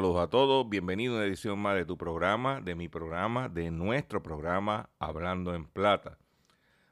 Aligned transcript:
Saludos 0.00 0.22
a 0.22 0.30
todos. 0.30 0.66
Bienvenido 0.66 1.12
a 1.12 1.16
una 1.18 1.26
edición 1.26 1.58
más 1.58 1.74
de 1.74 1.84
tu 1.84 1.98
programa, 1.98 2.62
de 2.62 2.74
mi 2.74 2.88
programa, 2.88 3.50
de 3.50 3.70
nuestro 3.70 4.22
programa 4.22 4.88
Hablando 4.98 5.54
en 5.54 5.66
Plata. 5.66 6.16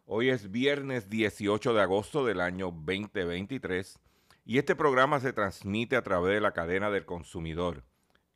Hoy 0.05 0.28
es 0.28 0.51
viernes 0.51 1.09
18 1.09 1.73
de 1.73 1.81
agosto 1.81 2.27
del 2.27 2.42
año 2.42 2.67
2023 2.67 3.98
y 4.45 4.59
este 4.59 4.77
programa 4.77 5.20
se 5.20 5.33
transmite 5.33 5.97
a 5.97 6.03
través 6.03 6.34
de 6.34 6.42
la 6.42 6.53
cadena 6.53 6.91
del 6.91 7.06
consumidor. 7.06 7.83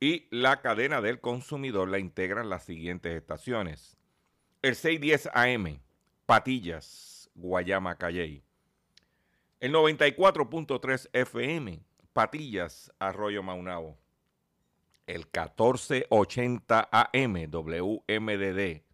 Y 0.00 0.26
la 0.30 0.62
cadena 0.62 1.02
del 1.02 1.20
consumidor 1.20 1.90
la 1.90 1.98
integran 1.98 2.48
las 2.48 2.64
siguientes 2.64 3.14
estaciones. 3.14 3.98
El 4.62 4.74
610 4.74 5.28
AM, 5.34 5.82
Patillas, 6.24 7.30
Guayama, 7.34 7.98
Calley. 7.98 8.42
El 9.60 9.74
94.3 9.74 11.10
FM, 11.12 11.84
Patillas, 12.14 12.90
Arroyo 12.98 13.42
Maunao. 13.42 14.01
El 15.06 15.26
1480 15.26 16.88
AM, 16.92 17.50
WMDD. 17.50 18.84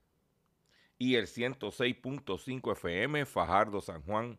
Y 0.97 1.17
el 1.17 1.27
106.5 1.27 2.73
FM, 2.73 3.27
Fajardo, 3.27 3.81
San 3.81 4.03
Juan. 4.03 4.39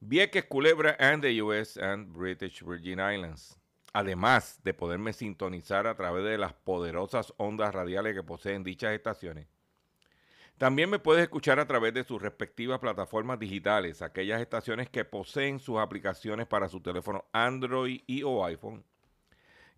Vieques, 0.00 0.46
Culebra, 0.46 0.96
and 0.98 1.22
the 1.22 1.42
US 1.42 1.76
and 1.76 2.12
British 2.12 2.62
Virgin 2.62 2.98
Islands. 2.98 3.58
Además 3.92 4.60
de 4.64 4.72
poderme 4.72 5.12
sintonizar 5.12 5.86
a 5.86 5.94
través 5.94 6.24
de 6.24 6.38
las 6.38 6.54
poderosas 6.54 7.34
ondas 7.36 7.74
radiales 7.74 8.14
que 8.14 8.22
poseen 8.22 8.64
dichas 8.64 8.94
estaciones. 8.94 9.46
También 10.56 10.88
me 10.88 10.98
puedes 10.98 11.22
escuchar 11.22 11.60
a 11.60 11.66
través 11.66 11.92
de 11.92 12.04
sus 12.04 12.22
respectivas 12.22 12.78
plataformas 12.80 13.38
digitales, 13.38 14.00
aquellas 14.00 14.40
estaciones 14.40 14.88
que 14.88 15.04
poseen 15.04 15.58
sus 15.58 15.78
aplicaciones 15.78 16.46
para 16.46 16.68
su 16.68 16.80
teléfono 16.80 17.26
Android 17.32 18.00
y 18.06 18.22
o 18.22 18.44
iPhone, 18.44 18.84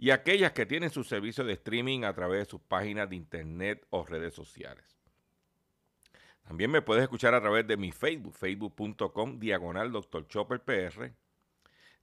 y 0.04 0.10
aquellas 0.10 0.52
que 0.52 0.66
tienen 0.66 0.90
su 0.90 1.02
servicio 1.02 1.44
de 1.44 1.54
streaming 1.54 2.02
a 2.04 2.12
través 2.12 2.40
de 2.40 2.44
sus 2.44 2.60
páginas 2.60 3.08
de 3.08 3.16
internet 3.16 3.86
o 3.88 4.04
redes 4.04 4.34
sociales. 4.34 4.84
También 6.42 6.70
me 6.70 6.82
puedes 6.82 7.04
escuchar 7.04 7.32
a 7.32 7.40
través 7.40 7.66
de 7.66 7.78
mi 7.78 7.90
Facebook, 7.90 8.34
facebook.com, 8.34 9.38
diagonal 9.38 9.90
Dr. 9.90 10.28
Chopper. 10.28 10.60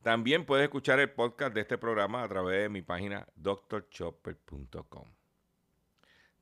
También 0.02 0.48
puedes 0.48 0.64
escuchar 0.64 1.00
el 1.00 1.12
podcast 1.12 1.54
de 1.54 1.62
este 1.62 1.78
programa 1.78 2.24
a 2.24 2.28
través 2.28 2.64
de 2.64 2.70
mi 2.70 2.82
página 2.82 3.28
drchopper.com. 3.36 5.06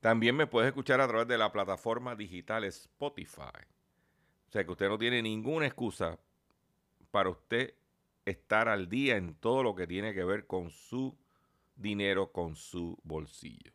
También 0.00 0.36
me 0.36 0.46
puedes 0.46 0.68
escuchar 0.68 1.02
a 1.02 1.08
través 1.08 1.28
de 1.28 1.36
la 1.36 1.52
plataforma 1.52 2.16
digital 2.16 2.64
Spotify. 2.64 3.66
O 4.48 4.50
sea 4.50 4.64
que 4.64 4.72
usted 4.72 4.88
no 4.88 4.96
tiene 4.96 5.20
ninguna 5.20 5.66
excusa 5.66 6.18
para 7.10 7.28
usted 7.28 7.74
estar 8.24 8.66
al 8.70 8.88
día 8.88 9.18
en 9.18 9.34
todo 9.34 9.62
lo 9.62 9.74
que 9.74 9.86
tiene 9.86 10.14
que 10.14 10.24
ver 10.24 10.46
con 10.46 10.70
su 10.70 11.19
dinero, 11.80 12.32
con 12.32 12.56
su 12.56 12.98
bolsillo. 13.02 13.72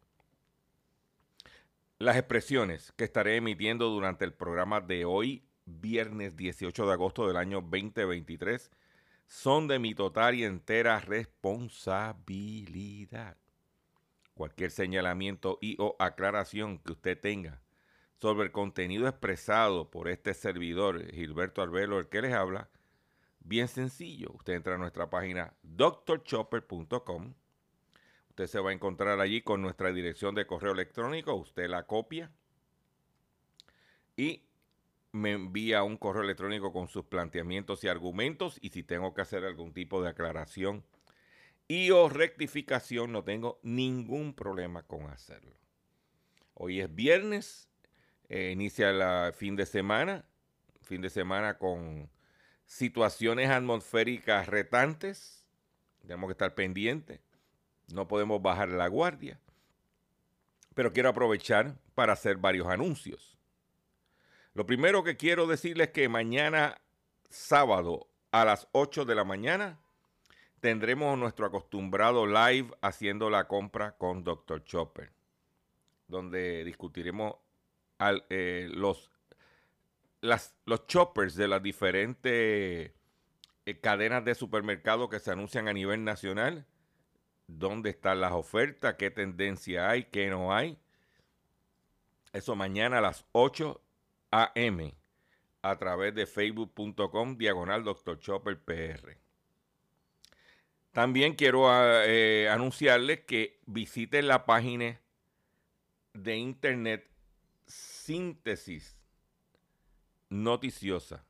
Las 1.97 2.17
expresiones 2.17 2.91
que 2.93 3.05
estaré 3.05 3.37
emitiendo 3.37 3.89
durante 3.89 4.25
el 4.25 4.33
programa 4.33 4.81
de 4.81 5.05
hoy, 5.05 5.47
viernes 5.65 6.35
18 6.35 6.85
de 6.85 6.93
agosto 6.93 7.27
del 7.27 7.37
año 7.37 7.61
2023, 7.61 8.69
son 9.27 9.67
de 9.67 9.79
mi 9.79 9.95
total 9.95 10.35
y 10.35 10.43
entera 10.43 10.99
responsabilidad. 10.99 13.37
Cualquier 14.33 14.71
señalamiento 14.71 15.57
y 15.61 15.77
o 15.79 15.95
aclaración 15.99 16.79
que 16.79 16.91
usted 16.91 17.17
tenga 17.19 17.61
sobre 18.19 18.45
el 18.45 18.51
contenido 18.51 19.07
expresado 19.07 19.89
por 19.89 20.09
este 20.09 20.33
servidor, 20.33 21.09
Gilberto 21.11 21.61
Arbelo, 21.61 21.99
el 21.99 22.09
que 22.09 22.21
les 22.21 22.33
habla, 22.33 22.69
bien 23.39 23.67
sencillo. 23.67 24.31
Usted 24.33 24.53
entra 24.53 24.75
a 24.75 24.77
nuestra 24.77 25.09
página 25.09 25.53
drchopper.com. 25.63 27.33
Usted 28.35 28.47
se 28.47 28.59
va 28.59 28.71
a 28.71 28.73
encontrar 28.73 29.21
allí 29.21 29.41
con 29.41 29.61
nuestra 29.61 29.93
dirección 29.93 30.35
de 30.35 30.45
correo 30.45 30.73
electrónico. 30.73 31.33
Usted 31.35 31.69
la 31.69 31.83
copia 31.83 32.33
y 34.17 34.43
me 35.13 35.31
envía 35.31 35.83
un 35.83 35.95
correo 35.95 36.21
electrónico 36.21 36.73
con 36.73 36.89
sus 36.89 37.05
planteamientos 37.05 37.85
y 37.85 37.87
argumentos. 37.87 38.57
Y 38.59 38.71
si 38.71 38.83
tengo 38.83 39.13
que 39.13 39.21
hacer 39.21 39.45
algún 39.45 39.71
tipo 39.71 40.03
de 40.03 40.09
aclaración 40.09 40.83
y 41.69 41.91
o 41.91 42.09
rectificación, 42.09 43.13
no 43.13 43.23
tengo 43.23 43.57
ningún 43.63 44.33
problema 44.33 44.83
con 44.83 45.05
hacerlo. 45.05 45.55
Hoy 46.55 46.81
es 46.81 46.93
viernes, 46.93 47.69
eh, 48.27 48.51
inicia 48.51 48.89
el 48.89 49.31
fin 49.31 49.55
de 49.55 49.65
semana, 49.65 50.25
fin 50.81 51.01
de 51.01 51.09
semana 51.09 51.57
con 51.57 52.09
situaciones 52.65 53.49
atmosféricas 53.49 54.47
retantes. 54.47 55.47
Tenemos 56.01 56.27
que 56.27 56.33
estar 56.33 56.53
pendientes. 56.53 57.21
No 57.93 58.07
podemos 58.07 58.41
bajar 58.41 58.69
la 58.69 58.87
guardia. 58.87 59.39
Pero 60.73 60.91
quiero 60.91 61.09
aprovechar 61.09 61.77
para 61.93 62.13
hacer 62.13 62.37
varios 62.37 62.67
anuncios. 62.67 63.37
Lo 64.53 64.65
primero 64.65 65.03
que 65.03 65.17
quiero 65.17 65.47
decirles 65.47 65.87
es 65.87 65.93
que 65.93 66.09
mañana 66.09 66.81
sábado 67.29 68.07
a 68.31 68.45
las 68.45 68.67
8 68.71 69.05
de 69.05 69.15
la 69.15 69.23
mañana 69.23 69.79
tendremos 70.59 71.17
nuestro 71.17 71.45
acostumbrado 71.45 72.25
live 72.25 72.73
haciendo 72.81 73.29
la 73.29 73.47
compra 73.47 73.97
con 73.97 74.23
Dr. 74.23 74.63
Chopper, 74.63 75.11
donde 76.07 76.63
discutiremos 76.63 77.35
eh, 78.29 78.67
los, 78.73 79.11
los 80.21 80.87
choppers 80.87 81.35
de 81.35 81.47
las 81.47 81.61
diferentes 81.61 82.91
eh, 83.65 83.79
cadenas 83.81 84.25
de 84.25 84.35
supermercados 84.35 85.09
que 85.09 85.19
se 85.19 85.31
anuncian 85.31 85.67
a 85.67 85.73
nivel 85.73 86.03
nacional, 86.03 86.65
dónde 87.47 87.91
están 87.91 88.21
las 88.21 88.31
ofertas, 88.31 88.95
qué 88.95 89.11
tendencia 89.11 89.89
hay, 89.89 90.05
qué 90.05 90.29
no 90.29 90.53
hay. 90.53 90.77
Eso 92.33 92.55
mañana 92.55 92.97
a 92.97 93.01
las 93.01 93.25
8 93.31 93.81
a.m. 94.31 94.93
a 95.61 95.75
través 95.77 96.13
de 96.13 96.25
facebook.com 96.25 97.37
diagonal 97.37 97.83
Dr. 97.83 98.19
Chopper 98.19 98.59
PR. 98.59 99.17
También 100.91 101.35
quiero 101.35 101.67
eh, 102.05 102.49
anunciarles 102.49 103.21
que 103.21 103.59
visiten 103.65 104.27
la 104.27 104.45
página 104.45 104.99
de 106.13 106.37
internet 106.37 107.09
Síntesis 107.67 108.97
Noticiosa. 110.29 111.25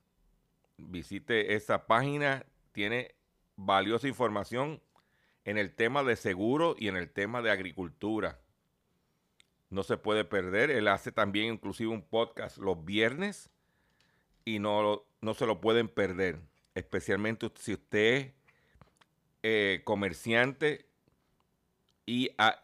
Visite 0.77 1.56
esa 1.56 1.88
página, 1.88 2.45
tiene 2.73 3.15
valiosa 3.56 4.07
información 4.07 4.81
en 5.45 5.59
el 5.59 5.74
tema 5.74 6.03
de 6.03 6.15
seguro 6.15 6.75
y 6.77 6.88
en 6.88 6.97
el 6.97 7.09
tema 7.09 7.42
de 7.42 7.51
agricultura. 7.51 8.39
No 9.69 9.83
se 9.83 9.97
puede 9.97 10.25
perder. 10.25 10.71
Él 10.71 10.88
hace 10.88 11.12
también 11.12 11.53
inclusive 11.53 11.92
un 11.92 12.01
podcast 12.01 12.57
los 12.57 12.83
viernes 12.83 13.50
y 14.44 14.59
no, 14.59 15.03
no 15.21 15.33
se 15.33 15.45
lo 15.45 15.62
pueden 15.62 15.88
perder. 15.88 16.39
Especialmente 16.74 17.50
si 17.56 17.74
usted 17.74 18.15
es 18.15 18.33
eh, 19.44 19.81
comerciante 19.83 20.88
y, 22.06 22.31
a, 22.38 22.59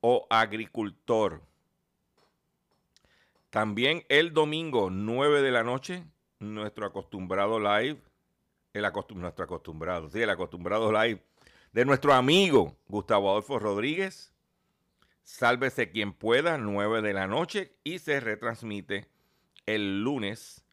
o 0.00 0.26
agricultor. 0.30 1.42
También 3.50 4.04
el 4.08 4.32
domingo, 4.32 4.90
9 4.90 5.42
de 5.42 5.50
la 5.50 5.62
noche, 5.62 6.04
nuestro 6.38 6.86
acostumbrado 6.86 7.58
live, 7.58 7.98
el 8.74 8.86
nuestro 9.14 9.44
acostumbrado, 9.44 10.10
sí, 10.10 10.20
el 10.20 10.30
acostumbrado 10.30 10.92
live 10.92 11.22
de 11.72 11.84
nuestro 11.84 12.12
amigo 12.12 12.76
Gustavo 12.88 13.30
Adolfo 13.30 13.58
Rodríguez. 13.58 14.32
Sálvese 15.22 15.90
quien 15.90 16.12
pueda, 16.12 16.56
9 16.56 17.02
de 17.02 17.12
la 17.12 17.26
noche, 17.26 17.74
y 17.84 17.98
se 17.98 18.18
retransmite 18.20 19.08
el 19.66 20.02
lunes 20.02 20.64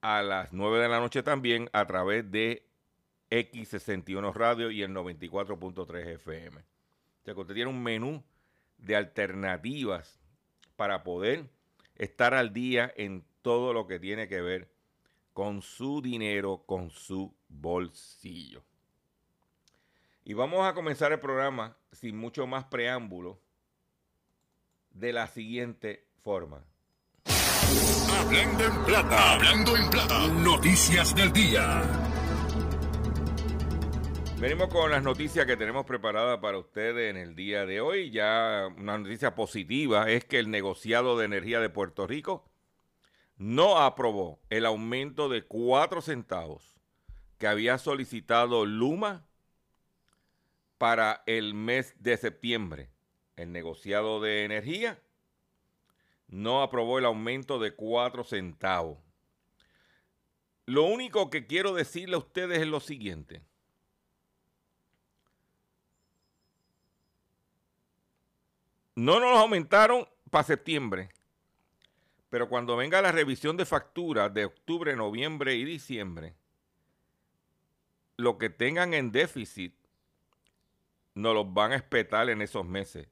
a 0.00 0.22
las 0.22 0.52
9 0.52 0.78
de 0.78 0.88
la 0.88 1.00
noche 1.00 1.22
también 1.22 1.68
a 1.72 1.86
través 1.86 2.30
de 2.30 2.66
X61 3.30 4.32
Radio 4.32 4.70
y 4.70 4.82
el 4.82 4.92
94.3 4.92 6.06
FM. 6.14 6.56
O 6.58 7.24
sea 7.24 7.34
que 7.34 7.40
usted 7.40 7.54
tiene 7.54 7.70
un 7.70 7.82
menú 7.82 8.22
de 8.78 8.96
alternativas 8.96 10.20
para 10.76 11.02
poder 11.04 11.50
estar 11.96 12.34
al 12.34 12.52
día 12.52 12.92
en 12.96 13.24
todo 13.42 13.72
lo 13.72 13.86
que 13.86 14.00
tiene 14.00 14.28
que 14.28 14.40
ver 14.40 14.70
con 15.32 15.62
su 15.62 16.00
dinero, 16.00 16.64
con 16.66 16.90
su 16.90 17.34
bolsillo. 17.48 18.62
Y 20.26 20.32
vamos 20.32 20.66
a 20.66 20.72
comenzar 20.72 21.12
el 21.12 21.20
programa 21.20 21.76
sin 21.92 22.16
mucho 22.16 22.46
más 22.46 22.64
preámbulo 22.64 23.42
de 24.90 25.12
la 25.12 25.26
siguiente 25.26 26.06
forma. 26.22 26.64
Hablando 28.18 28.64
en 28.64 28.84
plata, 28.86 29.34
hablando 29.34 29.76
en 29.76 29.90
plata, 29.90 30.26
noticias 30.28 31.14
del 31.14 31.30
día. 31.30 31.82
Venimos 34.40 34.68
con 34.68 34.90
las 34.90 35.02
noticias 35.02 35.44
que 35.44 35.58
tenemos 35.58 35.84
preparadas 35.84 36.38
para 36.38 36.56
ustedes 36.56 37.10
en 37.10 37.18
el 37.18 37.34
día 37.34 37.66
de 37.66 37.82
hoy. 37.82 38.10
Ya 38.10 38.68
una 38.78 38.96
noticia 38.96 39.34
positiva 39.34 40.10
es 40.10 40.24
que 40.24 40.38
el 40.38 40.50
negociado 40.50 41.18
de 41.18 41.26
energía 41.26 41.60
de 41.60 41.68
Puerto 41.68 42.06
Rico 42.06 42.48
no 43.36 43.78
aprobó 43.78 44.40
el 44.48 44.64
aumento 44.64 45.28
de 45.28 45.44
cuatro 45.44 46.00
centavos 46.00 46.80
que 47.36 47.46
había 47.46 47.76
solicitado 47.76 48.64
Luma 48.64 49.26
para 50.84 51.22
el 51.24 51.54
mes 51.54 51.94
de 51.98 52.14
septiembre. 52.18 52.90
El 53.36 53.52
negociado 53.52 54.20
de 54.20 54.44
energía 54.44 55.00
no 56.28 56.62
aprobó 56.62 56.98
el 56.98 57.06
aumento 57.06 57.58
de 57.58 57.74
cuatro 57.74 58.22
centavos. 58.22 58.98
Lo 60.66 60.82
único 60.82 61.30
que 61.30 61.46
quiero 61.46 61.72
decirle 61.72 62.16
a 62.16 62.18
ustedes 62.18 62.58
es 62.58 62.66
lo 62.66 62.80
siguiente. 62.80 63.40
No 68.94 69.20
nos 69.20 69.38
aumentaron 69.38 70.06
para 70.30 70.44
septiembre. 70.44 71.08
Pero 72.28 72.50
cuando 72.50 72.76
venga 72.76 73.00
la 73.00 73.10
revisión 73.10 73.56
de 73.56 73.64
facturas 73.64 74.34
de 74.34 74.44
octubre, 74.44 74.94
noviembre 74.94 75.54
y 75.54 75.64
diciembre, 75.64 76.34
lo 78.18 78.36
que 78.36 78.50
tengan 78.50 78.92
en 78.92 79.12
déficit 79.12 79.74
nos 81.14 81.34
los 81.34 81.52
van 81.52 81.72
a 81.72 81.76
espetar 81.76 82.28
en 82.28 82.42
esos 82.42 82.66
meses. 82.66 83.08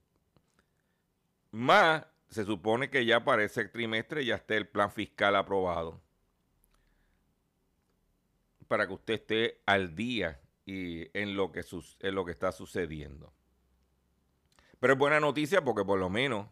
Más, 1.50 2.04
se 2.28 2.44
supone 2.44 2.90
que 2.90 3.04
ya 3.04 3.24
para 3.24 3.44
ese 3.44 3.66
trimestre 3.66 4.24
ya 4.24 4.36
esté 4.36 4.56
el 4.56 4.66
plan 4.66 4.90
fiscal 4.90 5.36
aprobado. 5.36 6.00
Para 8.66 8.86
que 8.86 8.94
usted 8.94 9.14
esté 9.14 9.60
al 9.66 9.94
día 9.94 10.40
y 10.64 11.16
en 11.18 11.36
lo 11.36 11.52
que, 11.52 11.62
lo 12.10 12.24
que 12.24 12.32
está 12.32 12.52
sucediendo. 12.52 13.32
Pero 14.80 14.94
es 14.94 14.98
buena 14.98 15.20
noticia 15.20 15.62
porque 15.62 15.84
por 15.84 15.98
lo 15.98 16.08
menos 16.08 16.48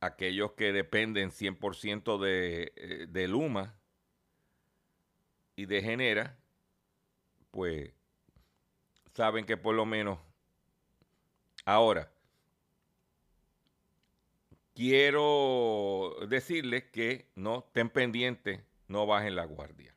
aquellos 0.00 0.52
que 0.52 0.72
dependen 0.72 1.30
100% 1.30 2.18
de, 2.20 2.72
eh, 2.76 3.06
de 3.08 3.28
Luma 3.28 3.74
y 5.56 5.66
de 5.66 5.82
Genera, 5.82 6.38
pues 7.50 7.92
saben 9.14 9.46
que 9.46 9.56
por 9.56 9.74
lo 9.74 9.86
menos 9.86 10.18
ahora 11.64 12.10
quiero 14.74 16.16
decirles 16.28 16.84
que 16.84 17.26
no 17.34 17.60
estén 17.60 17.88
pendientes, 17.88 18.60
no 18.88 19.06
bajen 19.06 19.36
la 19.36 19.44
guardia. 19.44 19.94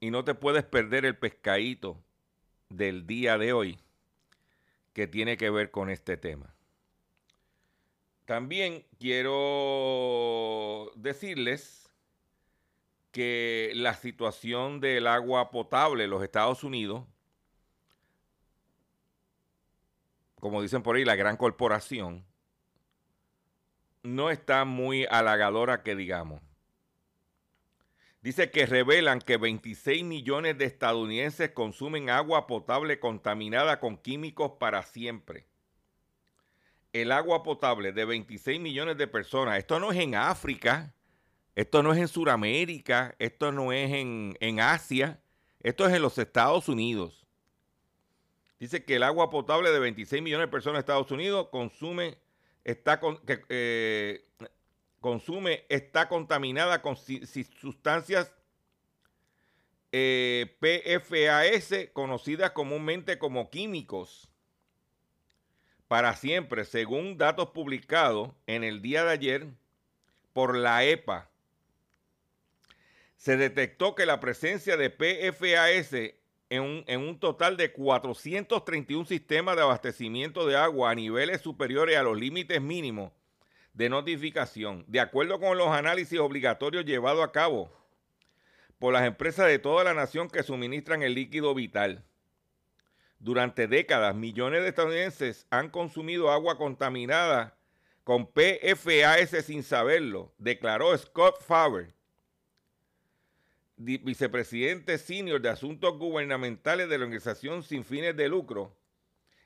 Y 0.00 0.10
no 0.10 0.24
te 0.24 0.34
puedes 0.34 0.64
perder 0.64 1.04
el 1.04 1.16
pescadito 1.16 2.02
del 2.68 3.06
día 3.06 3.36
de 3.36 3.52
hoy 3.52 3.80
que 4.92 5.06
tiene 5.06 5.36
que 5.36 5.50
ver 5.50 5.70
con 5.70 5.90
este 5.90 6.16
tema. 6.16 6.54
También 8.24 8.84
quiero 8.98 9.32
decirles 10.94 11.90
que 13.10 13.72
la 13.74 13.94
situación 13.94 14.80
del 14.80 15.06
agua 15.06 15.50
potable 15.50 16.04
en 16.04 16.10
los 16.10 16.22
Estados 16.22 16.62
Unidos, 16.62 17.04
como 20.40 20.62
dicen 20.62 20.82
por 20.82 20.96
ahí, 20.96 21.04
la 21.04 21.16
gran 21.16 21.36
corporación, 21.36 22.24
no 24.02 24.30
está 24.30 24.64
muy 24.64 25.06
halagadora 25.10 25.82
que 25.82 25.96
digamos. 25.96 26.40
Dice 28.20 28.50
que 28.50 28.66
revelan 28.66 29.20
que 29.20 29.36
26 29.36 30.04
millones 30.04 30.58
de 30.58 30.64
estadounidenses 30.64 31.50
consumen 31.50 32.10
agua 32.10 32.46
potable 32.46 32.98
contaminada 32.98 33.78
con 33.78 33.96
químicos 33.96 34.52
para 34.58 34.82
siempre. 34.82 35.46
El 36.92 37.12
agua 37.12 37.42
potable 37.42 37.92
de 37.92 38.04
26 38.04 38.60
millones 38.60 38.96
de 38.96 39.06
personas. 39.06 39.58
Esto 39.58 39.78
no 39.78 39.92
es 39.92 39.98
en 39.98 40.16
África, 40.16 40.94
esto 41.54 41.82
no 41.82 41.92
es 41.92 41.98
en 41.98 42.08
Sudamérica, 42.08 43.14
esto 43.18 43.52
no 43.52 43.72
es 43.72 43.90
en, 43.92 44.60
Asia, 44.60 45.20
esto 45.60 45.86
es 45.86 45.94
en 45.94 46.02
los 46.02 46.18
Estados 46.18 46.68
Unidos. 46.68 47.27
Dice 48.58 48.84
que 48.84 48.96
el 48.96 49.04
agua 49.04 49.30
potable 49.30 49.70
de 49.70 49.78
26 49.78 50.22
millones 50.22 50.48
de 50.48 50.50
personas 50.50 50.76
en 50.76 50.80
Estados 50.80 51.10
Unidos 51.10 51.48
consume, 51.50 52.18
está 52.64 53.00
que, 53.00 53.44
eh, 53.48 54.24
consume 55.00 55.64
está 55.68 56.08
contaminada 56.08 56.82
con 56.82 56.96
sustancias 56.96 58.32
eh, 59.92 60.56
PFAS, 60.60 61.90
conocidas 61.92 62.50
comúnmente 62.50 63.18
como 63.18 63.48
químicos, 63.48 64.28
para 65.86 66.14
siempre, 66.16 66.64
según 66.64 67.16
datos 67.16 67.50
publicados 67.50 68.30
en 68.46 68.64
el 68.64 68.82
día 68.82 69.04
de 69.04 69.12
ayer 69.12 69.46
por 70.34 70.56
la 70.56 70.84
EPA. 70.84 71.30
Se 73.16 73.36
detectó 73.36 73.94
que 73.94 74.04
la 74.04 74.20
presencia 74.20 74.76
de 74.76 74.90
PFAS 74.90 76.14
en 76.50 76.62
un, 76.62 76.84
en 76.86 77.00
un, 77.00 77.18
total 77.18 77.56
de 77.56 77.72
431 77.72 79.04
sistemas 79.06 79.56
de 79.56 79.62
abastecimiento 79.62 80.46
de 80.46 80.56
agua 80.56 80.90
a 80.90 80.94
niveles 80.94 81.42
superiores 81.42 81.96
a 81.96 82.02
los 82.02 82.18
límites 82.18 82.60
mínimos 82.60 83.12
de 83.74 83.88
notificación, 83.88 84.84
de 84.88 85.00
acuerdo 85.00 85.38
con 85.38 85.58
los 85.58 85.68
análisis 85.68 86.18
obligatorios 86.18 86.84
llevados 86.84 87.24
a 87.24 87.32
cabo 87.32 87.70
por 88.78 88.92
las 88.92 89.04
empresas 89.06 89.46
de 89.46 89.58
toda 89.58 89.84
la 89.84 89.94
nación 89.94 90.28
que 90.28 90.42
suministran 90.42 91.02
el 91.02 91.14
líquido 91.14 91.54
vital. 91.54 92.04
Durante 93.18 93.66
décadas, 93.66 94.14
millones 94.14 94.62
de 94.62 94.68
estadounidenses 94.68 95.46
han 95.50 95.70
consumido 95.70 96.30
agua 96.30 96.56
contaminada 96.56 97.56
con 98.04 98.26
PFAS 98.26 99.44
sin 99.44 99.62
saberlo, 99.62 100.32
declaró 100.38 100.96
Scott 100.96 101.42
Faber, 101.42 101.92
vicepresidente 103.78 104.98
senior 104.98 105.40
de 105.40 105.48
Asuntos 105.48 105.96
Gubernamentales 105.98 106.88
de 106.88 106.98
la 106.98 107.04
organización 107.04 107.62
sin 107.62 107.84
fines 107.84 108.16
de 108.16 108.28
lucro, 108.28 108.76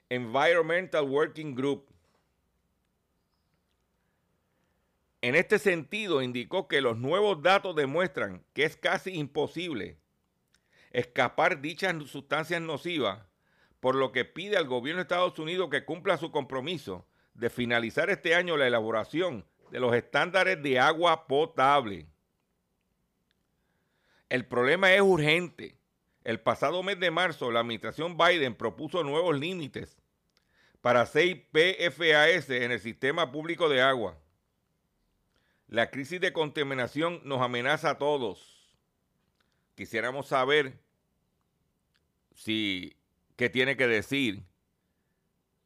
Environmental 0.09 1.05
Working 1.05 1.55
Group. 1.55 1.93
En 5.21 5.35
este 5.37 5.59
sentido, 5.59 6.23
indicó 6.23 6.67
que 6.67 6.81
los 6.81 6.99
nuevos 6.99 7.43
datos 7.43 7.77
demuestran 7.77 8.45
que 8.55 8.65
es 8.65 8.77
casi 8.77 9.13
imposible 9.13 9.99
escapar 10.91 11.61
dichas 11.61 11.95
sustancias 12.11 12.61
nocivas, 12.61 13.21
por 13.81 13.95
lo 13.95 14.13
que 14.13 14.25
pide 14.25 14.57
al 14.57 14.67
gobierno 14.67 14.99
de 14.99 15.03
Estados 15.03 15.39
Unidos 15.39 15.69
que 15.71 15.85
cumpla 15.85 16.17
su 16.17 16.31
compromiso 16.31 17.07
de 17.35 17.51
finalizar 17.51 18.11
este 18.11 18.35
año 18.35 18.57
la 18.57 18.67
elaboración 18.67 19.47
de 19.71 19.81
los 19.81 19.95
estándares 19.95 20.63
de 20.63 20.79
agua 20.79 21.27
potable. 21.27 22.12
El 24.33 24.47
problema 24.47 24.95
es 24.95 25.03
urgente. 25.03 25.77
El 26.25 26.41
pasado 26.41 26.83
mes 26.83 26.99
de 26.99 27.11
marzo, 27.11 27.51
la 27.51 27.61
administración 27.61 28.17
Biden 28.17 28.55
propuso 28.55 29.05
nuevos 29.05 29.39
límites 29.39 29.99
para 30.81 31.05
6 31.05 31.37
PFAS 31.53 32.49
en 32.49 32.73
el 32.73 32.81
sistema 32.81 33.31
público 33.31 33.69
de 33.69 33.83
agua. 33.83 34.19
La 35.69 35.91
crisis 35.91 36.19
de 36.19 36.33
contaminación 36.33 37.21
nos 37.25 37.43
amenaza 37.43 37.91
a 37.91 37.99
todos. 37.99 38.75
Quisiéramos 39.75 40.29
saber 40.29 40.79
si 42.35 42.97
qué 43.37 43.51
tiene 43.51 43.77
que 43.77 43.87
decir 43.87 44.45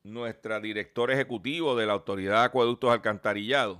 nuestra 0.02 0.58
directora 0.58 1.14
ejecutiva 1.14 1.76
de 1.76 1.87
la 1.87 1.92
Autoridad 1.92 2.40
de 2.40 2.46
Acueductos 2.46 2.90
Alcantarillados 2.90 3.78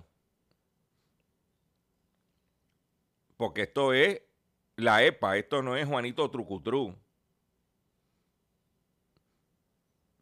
Porque 3.37 3.62
esto 3.62 3.93
es 3.93 4.23
la 4.76 5.02
EPA, 5.02 5.37
esto 5.37 5.62
no 5.62 5.76
es 5.76 5.87
Juanito 5.87 6.30
Trucutru. 6.30 6.97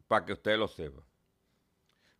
Para 0.07 0.25
que 0.25 0.33
usted 0.33 0.57
lo 0.57 0.67
sepa. 0.67 1.01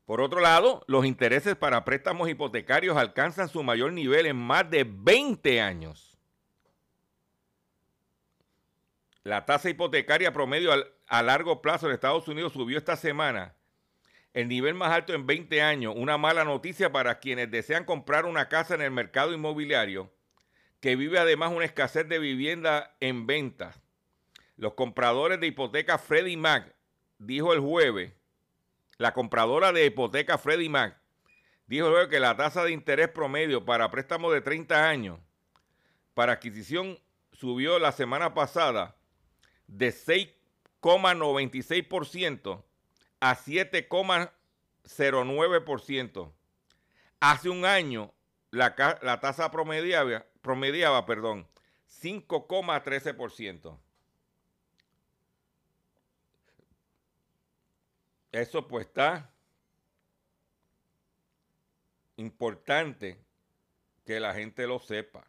Por 0.06 0.22
otro 0.22 0.40
lado, 0.40 0.84
los 0.88 1.06
intereses 1.06 1.56
para 1.56 1.84
préstamos 1.84 2.30
hipotecarios 2.30 2.98
alcanzan 2.98 3.50
su 3.50 3.64
mayor 3.64 3.92
nivel 3.94 4.28
en 4.28 4.36
más 4.36 4.70
de 4.70 4.84
20 4.84 5.62
años. 5.62 6.18
La 9.24 9.46
tasa 9.46 9.70
hipotecaria 9.70 10.32
promedio 10.32 10.72
a 11.08 11.24
largo 11.24 11.62
plazo 11.62 11.88
en 11.88 11.94
Estados 11.94 12.28
Unidos 12.28 12.54
subió 12.54 12.78
esta 12.78 12.96
semana 12.96 13.56
el 14.36 14.50
nivel 14.50 14.74
más 14.76 14.92
alto 14.92 15.14
en 15.14 15.26
20 15.26 15.62
años. 15.62 15.94
Una 15.96 16.18
mala 16.18 16.44
noticia 16.44 16.92
para 16.92 17.20
quienes 17.20 17.50
desean 17.50 17.86
comprar 17.86 18.26
una 18.26 18.50
casa 18.50 18.76
en 18.76 18.82
el 18.82 18.92
mercado 18.92 19.34
inmobiliario, 19.34 20.12
que 20.86 20.96
vive 20.96 21.18
además 21.18 21.52
una 21.52 21.66
escasez 21.66 22.08
de 22.08 22.20
vivienda 22.20 22.96
en 23.00 23.26
venta. 23.26 23.74
Los 24.56 24.76
compradores 24.76 25.40
de 25.40 25.48
hipoteca 25.48 25.98
Freddie 25.98 26.38
Mac 26.38 26.76
dijo 27.18 27.54
el 27.54 27.60
jueves, 27.60 28.14
la 29.00 29.12
compradora 29.12 29.72
de 29.72 29.88
hipoteca 29.88 30.38
Freddie 30.38 30.70
Mac 30.70 31.02
dijo 31.66 31.90
jueves 31.90 32.10
que 32.10 32.20
la 32.20 32.38
tasa 32.38 32.64
de 32.64 32.72
interés 32.72 33.10
promedio 33.10 33.66
para 33.66 33.90
préstamos 33.90 34.32
de 34.32 34.42
30 34.42 34.88
años 34.88 35.20
para 36.14 36.34
adquisición 36.34 37.00
subió 37.32 37.80
la 37.80 37.92
semana 37.92 38.36
pasada 38.36 38.96
de 39.66 39.92
6,96% 39.92 42.64
a 43.22 43.36
7,09%. 43.36 46.32
Hace 47.22 47.50
un 47.50 47.66
año 47.66 48.14
la, 48.56 49.20
tasa 49.20 49.52
promediaba, 49.52 50.26
promediaba 50.42 51.06
perdón, 51.06 51.48
5,13%. 52.02 53.78
Eso 58.32 58.68
pues 58.68 58.88
está 58.88 59.30
importante 62.18 63.18
que 64.06 64.20
la 64.20 64.34
gente 64.34 64.68
lo 64.68 64.80
sepa. 64.80 65.26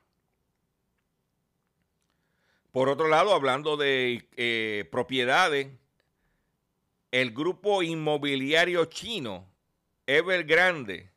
Por 2.73 2.89
otro 2.89 3.09
lado, 3.09 3.33
hablando 3.33 3.77
de 3.77 4.29
eh, 4.37 4.89
propiedades, 4.91 5.69
el 7.11 7.33
grupo 7.33 7.83
inmobiliario 7.83 8.85
chino 8.87 9.49
Evergrande 10.07 11.16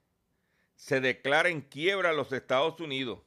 se 0.79 1.01
declara 1.01 1.49
en 1.49 1.59
quiebra 1.59 2.11
en 2.11 2.15
los 2.15 2.31
Estados 2.31 2.79
Unidos. 2.79 3.19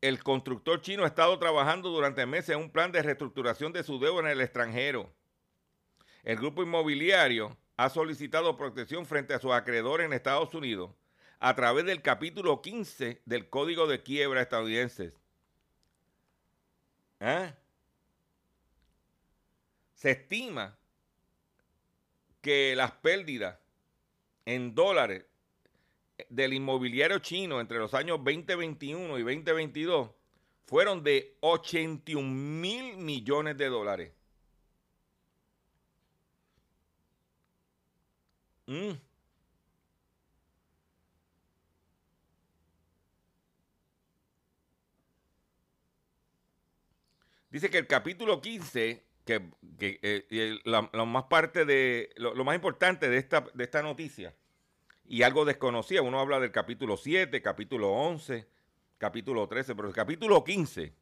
El 0.00 0.22
constructor 0.22 0.80
chino 0.80 1.02
ha 1.02 1.08
estado 1.08 1.36
trabajando 1.40 1.90
durante 1.90 2.24
meses 2.24 2.50
en 2.50 2.60
un 2.60 2.70
plan 2.70 2.92
de 2.92 3.02
reestructuración 3.02 3.72
de 3.72 3.82
su 3.82 3.98
deuda 3.98 4.20
en 4.20 4.28
el 4.28 4.40
extranjero. 4.40 5.12
El 6.22 6.36
grupo 6.36 6.62
inmobiliario 6.62 7.58
ha 7.76 7.90
solicitado 7.90 8.56
protección 8.56 9.06
frente 9.06 9.34
a 9.34 9.40
sus 9.40 9.50
acreedores 9.50 10.06
en 10.06 10.12
Estados 10.12 10.54
Unidos 10.54 10.92
a 11.40 11.56
través 11.56 11.84
del 11.84 12.00
capítulo 12.00 12.62
15 12.62 13.22
del 13.24 13.50
Código 13.50 13.88
de 13.88 14.04
Quiebra 14.04 14.40
estadounidense. 14.40 15.12
¿Ah? 17.18 17.52
Se 19.94 20.12
estima 20.12 20.78
que 22.40 22.76
las 22.76 22.92
pérdidas 22.92 23.58
en 24.46 24.74
dólares 24.74 25.26
del 26.30 26.54
inmobiliario 26.54 27.18
chino 27.18 27.60
entre 27.60 27.78
los 27.78 27.92
años 27.92 28.18
2021 28.24 29.18
y 29.18 29.22
2022 29.22 30.10
fueron 30.64 31.02
de 31.04 31.36
81 31.40 32.22
mil 32.28 32.96
millones 32.96 33.56
de 33.56 33.66
dólares. 33.66 34.12
Mm. 38.66 38.92
Dice 47.50 47.70
que 47.70 47.78
el 47.78 47.86
capítulo 47.86 48.40
15 48.40 49.05
que, 49.26 49.50
eh, 49.80 50.60
lo 50.64 51.06
más 51.06 51.24
parte 51.24 51.64
de 51.64 52.10
lo, 52.16 52.44
más 52.44 52.54
importante 52.54 53.10
de 53.10 53.18
esta, 53.18 53.44
de 53.52 53.64
esta 53.64 53.82
noticia 53.82 54.34
y 55.04 55.22
algo 55.22 55.44
desconocida, 55.44 56.00
uno 56.00 56.20
habla 56.20 56.38
del 56.38 56.52
capítulo 56.52 56.96
7, 56.96 57.42
capítulo 57.42 57.90
11, 57.90 58.46
capítulo 58.98 59.48
13, 59.48 59.74
pero 59.74 59.88
el 59.88 59.94
capítulo 59.94 60.44
15 60.44 60.92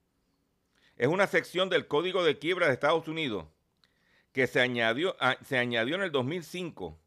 es 0.96 1.08
una 1.08 1.26
sección 1.26 1.68
del 1.68 1.86
Código 1.86 2.24
de 2.24 2.38
Quiebra 2.38 2.66
de 2.66 2.72
Estados 2.72 3.08
Unidos 3.08 3.44
que 4.32 4.46
se 4.46 4.60
añadió, 4.60 5.16
ah, 5.20 5.36
se 5.44 5.58
añadió 5.58 5.94
en 5.94 6.02
el 6.02 6.10
2005 6.10 6.98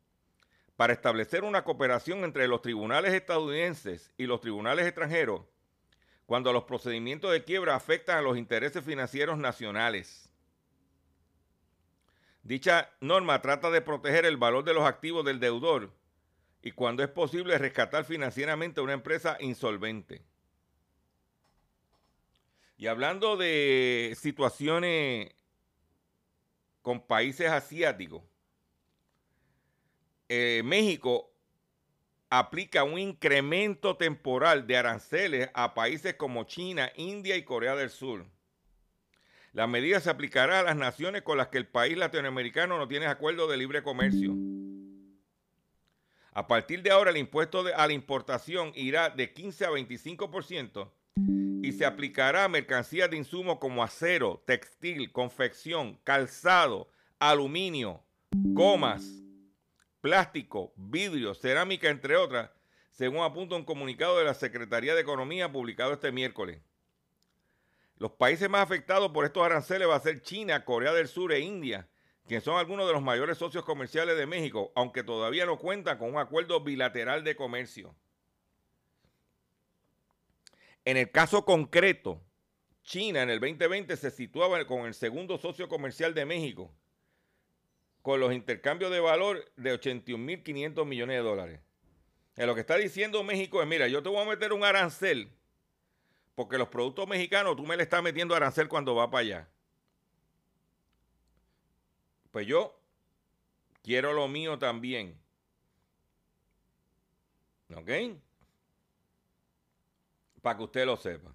para 0.75 0.93
establecer 0.93 1.43
una 1.43 1.63
cooperación 1.63 2.25
entre 2.25 2.47
los 2.47 2.61
tribunales 2.61 3.13
estadounidenses 3.13 4.13
y 4.17 4.27
los 4.27 4.39
tribunales 4.39 4.85
extranjeros 4.85 5.41
cuando 6.27 6.53
los 6.53 6.65
procedimientos 6.65 7.31
de 7.31 7.43
quiebra 7.43 7.73
afectan 7.73 8.19
a 8.19 8.21
los 8.21 8.37
intereses 8.37 8.83
financieros 8.83 9.39
nacionales. 9.39 10.29
Dicha 12.47 12.89
norma 13.01 13.41
trata 13.41 13.69
de 13.69 13.81
proteger 13.81 14.25
el 14.25 14.37
valor 14.37 14.63
de 14.63 14.73
los 14.73 14.85
activos 14.85 15.25
del 15.25 15.41
deudor 15.41 15.91
y 16.61 16.71
cuando 16.71 17.03
es 17.03 17.09
posible 17.09 17.57
rescatar 17.57 18.05
financieramente 18.05 18.79
a 18.79 18.83
una 18.83 18.93
empresa 18.93 19.35
insolvente. 19.41 20.21
Y 22.77 22.87
hablando 22.87 23.35
de 23.35 24.15
situaciones 24.17 25.35
con 26.81 27.05
países 27.05 27.49
asiáticos, 27.49 28.23
eh, 30.29 30.61
México 30.63 31.29
aplica 32.29 32.85
un 32.85 32.97
incremento 32.97 33.97
temporal 33.97 34.67
de 34.67 34.77
aranceles 34.77 35.49
a 35.53 35.73
países 35.73 36.15
como 36.15 36.45
China, 36.45 36.93
India 36.95 37.35
y 37.35 37.43
Corea 37.43 37.75
del 37.75 37.89
Sur. 37.89 38.25
La 39.53 39.67
medida 39.67 39.99
se 39.99 40.09
aplicará 40.09 40.59
a 40.59 40.63
las 40.63 40.75
naciones 40.75 41.23
con 41.23 41.37
las 41.37 41.47
que 41.47 41.57
el 41.57 41.67
país 41.67 41.97
latinoamericano 41.97 42.77
no 42.77 42.87
tiene 42.87 43.07
acuerdo 43.07 43.47
de 43.47 43.57
libre 43.57 43.83
comercio. 43.83 44.35
A 46.33 46.45
partir 46.45 46.83
de 46.83 46.91
ahora, 46.91 47.09
el 47.09 47.17
impuesto 47.17 47.63
a 47.75 47.87
la 47.87 47.93
importación 47.93 48.71
irá 48.75 49.09
de 49.09 49.33
15 49.33 49.65
a 49.65 49.69
25% 49.71 50.91
y 51.63 51.71
se 51.71 51.85
aplicará 51.85 52.43
a 52.43 52.49
mercancías 52.49 53.09
de 53.09 53.17
insumo 53.17 53.59
como 53.59 53.83
acero, 53.83 54.43
textil, 54.45 55.11
confección, 55.11 55.99
calzado, 56.03 56.89
aluminio, 57.17 58.03
gomas, 58.31 59.03
plástico, 60.01 60.73
vidrio, 60.75 61.33
cerámica, 61.33 61.89
entre 61.89 62.15
otras, 62.15 62.51
según 62.91 63.23
apunta 63.23 63.55
un 63.55 63.65
comunicado 63.65 64.19
de 64.19 64.25
la 64.25 64.33
Secretaría 64.33 64.93
de 64.93 65.01
Economía 65.01 65.51
publicado 65.51 65.93
este 65.93 66.11
miércoles. 66.11 66.61
Los 67.99 68.11
países 68.11 68.49
más 68.49 68.61
afectados 68.61 69.11
por 69.11 69.25
estos 69.25 69.43
aranceles 69.43 69.87
va 69.87 69.95
a 69.95 69.99
ser 69.99 70.21
China, 70.21 70.63
Corea 70.63 70.93
del 70.93 71.07
Sur 71.07 71.31
e 71.31 71.39
India, 71.39 71.87
quienes 72.27 72.43
son 72.43 72.57
algunos 72.57 72.85
de 72.85 72.93
los 72.93 73.01
mayores 73.01 73.37
socios 73.37 73.65
comerciales 73.65 74.17
de 74.17 74.27
México, 74.27 74.71
aunque 74.75 75.03
todavía 75.03 75.45
no 75.45 75.57
cuentan 75.57 75.97
con 75.97 76.09
un 76.09 76.19
acuerdo 76.19 76.61
bilateral 76.61 77.23
de 77.23 77.35
comercio. 77.35 77.95
En 80.85 80.97
el 80.97 81.09
caso 81.09 81.43
concreto, 81.43 82.21
China 82.83 83.23
en 83.23 83.29
el 83.29 83.39
2020 83.39 83.97
se 83.97 84.11
situaba 84.11 84.63
con 84.65 84.85
el 84.85 84.93
segundo 84.93 85.37
socio 85.37 85.67
comercial 85.67 86.13
de 86.13 86.25
México, 86.25 86.71
con 88.01 88.19
los 88.19 88.31
intercambios 88.31 88.91
de 88.91 88.99
valor 88.99 89.51
de 89.57 89.73
81.500 89.73 90.85
millones 90.85 91.17
de 91.17 91.23
dólares. 91.23 91.61
En 92.35 92.45
lo 92.45 92.53
que 92.53 92.61
está 92.61 92.77
diciendo 92.77 93.23
México 93.23 93.61
es, 93.61 93.67
mira, 93.67 93.87
yo 93.87 94.03
te 94.03 94.09
voy 94.09 94.21
a 94.21 94.29
meter 94.29 94.53
un 94.53 94.63
arancel 94.63 95.36
porque 96.37 96.59
los 96.59 96.67
productos 96.67 97.07
mexicanos 97.07 97.55
tú 97.55 97.65
me 97.65 97.75
le 97.75 97.81
estás 97.81 98.03
metiendo 98.03 98.35
arancel 98.35 98.67
cuando 98.67 98.93
va 98.93 99.09
para 99.09 99.21
allá. 99.21 99.49
Pues 102.29 102.45
yo 102.45 102.79
quiero 103.81 104.13
lo 104.13 104.27
mío 104.27 104.59
también. 104.59 105.19
¿Ok? 107.73 107.89
Para 110.43 110.57
que 110.57 110.63
usted 110.63 110.85
lo 110.85 110.95
sepa. 110.95 111.33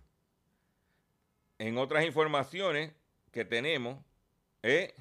En 1.58 1.78
otras 1.78 2.04
informaciones 2.04 2.92
que 3.32 3.44
tenemos, 3.44 3.98
es 4.62 4.94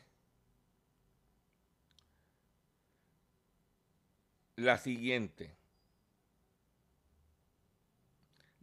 la 4.55 4.79
siguiente. 4.79 5.55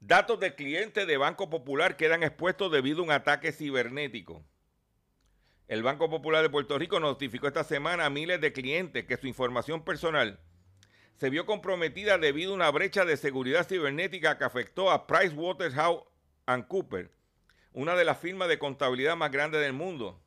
Datos 0.08 0.40
de 0.40 0.54
clientes 0.54 1.06
de 1.06 1.18
Banco 1.18 1.50
Popular 1.50 1.98
quedan 1.98 2.22
expuestos 2.22 2.72
debido 2.72 3.00
a 3.00 3.02
un 3.04 3.10
ataque 3.10 3.52
cibernético. 3.52 4.42
El 5.66 5.82
Banco 5.82 6.08
Popular 6.08 6.40
de 6.40 6.48
Puerto 6.48 6.78
Rico 6.78 6.98
notificó 6.98 7.46
esta 7.46 7.62
semana 7.62 8.06
a 8.06 8.10
miles 8.10 8.40
de 8.40 8.54
clientes 8.54 9.04
que 9.04 9.18
su 9.18 9.26
información 9.26 9.84
personal 9.84 10.40
se 11.16 11.28
vio 11.28 11.44
comprometida 11.44 12.16
debido 12.16 12.52
a 12.52 12.54
una 12.54 12.70
brecha 12.70 13.04
de 13.04 13.18
seguridad 13.18 13.68
cibernética 13.68 14.38
que 14.38 14.44
afectó 14.44 14.90
a 14.90 15.06
PricewaterhouseCoopers, 15.06 17.10
una 17.74 17.94
de 17.94 18.04
las 18.06 18.16
firmas 18.16 18.48
de 18.48 18.58
contabilidad 18.58 19.14
más 19.14 19.30
grandes 19.30 19.60
del 19.60 19.74
mundo. 19.74 20.22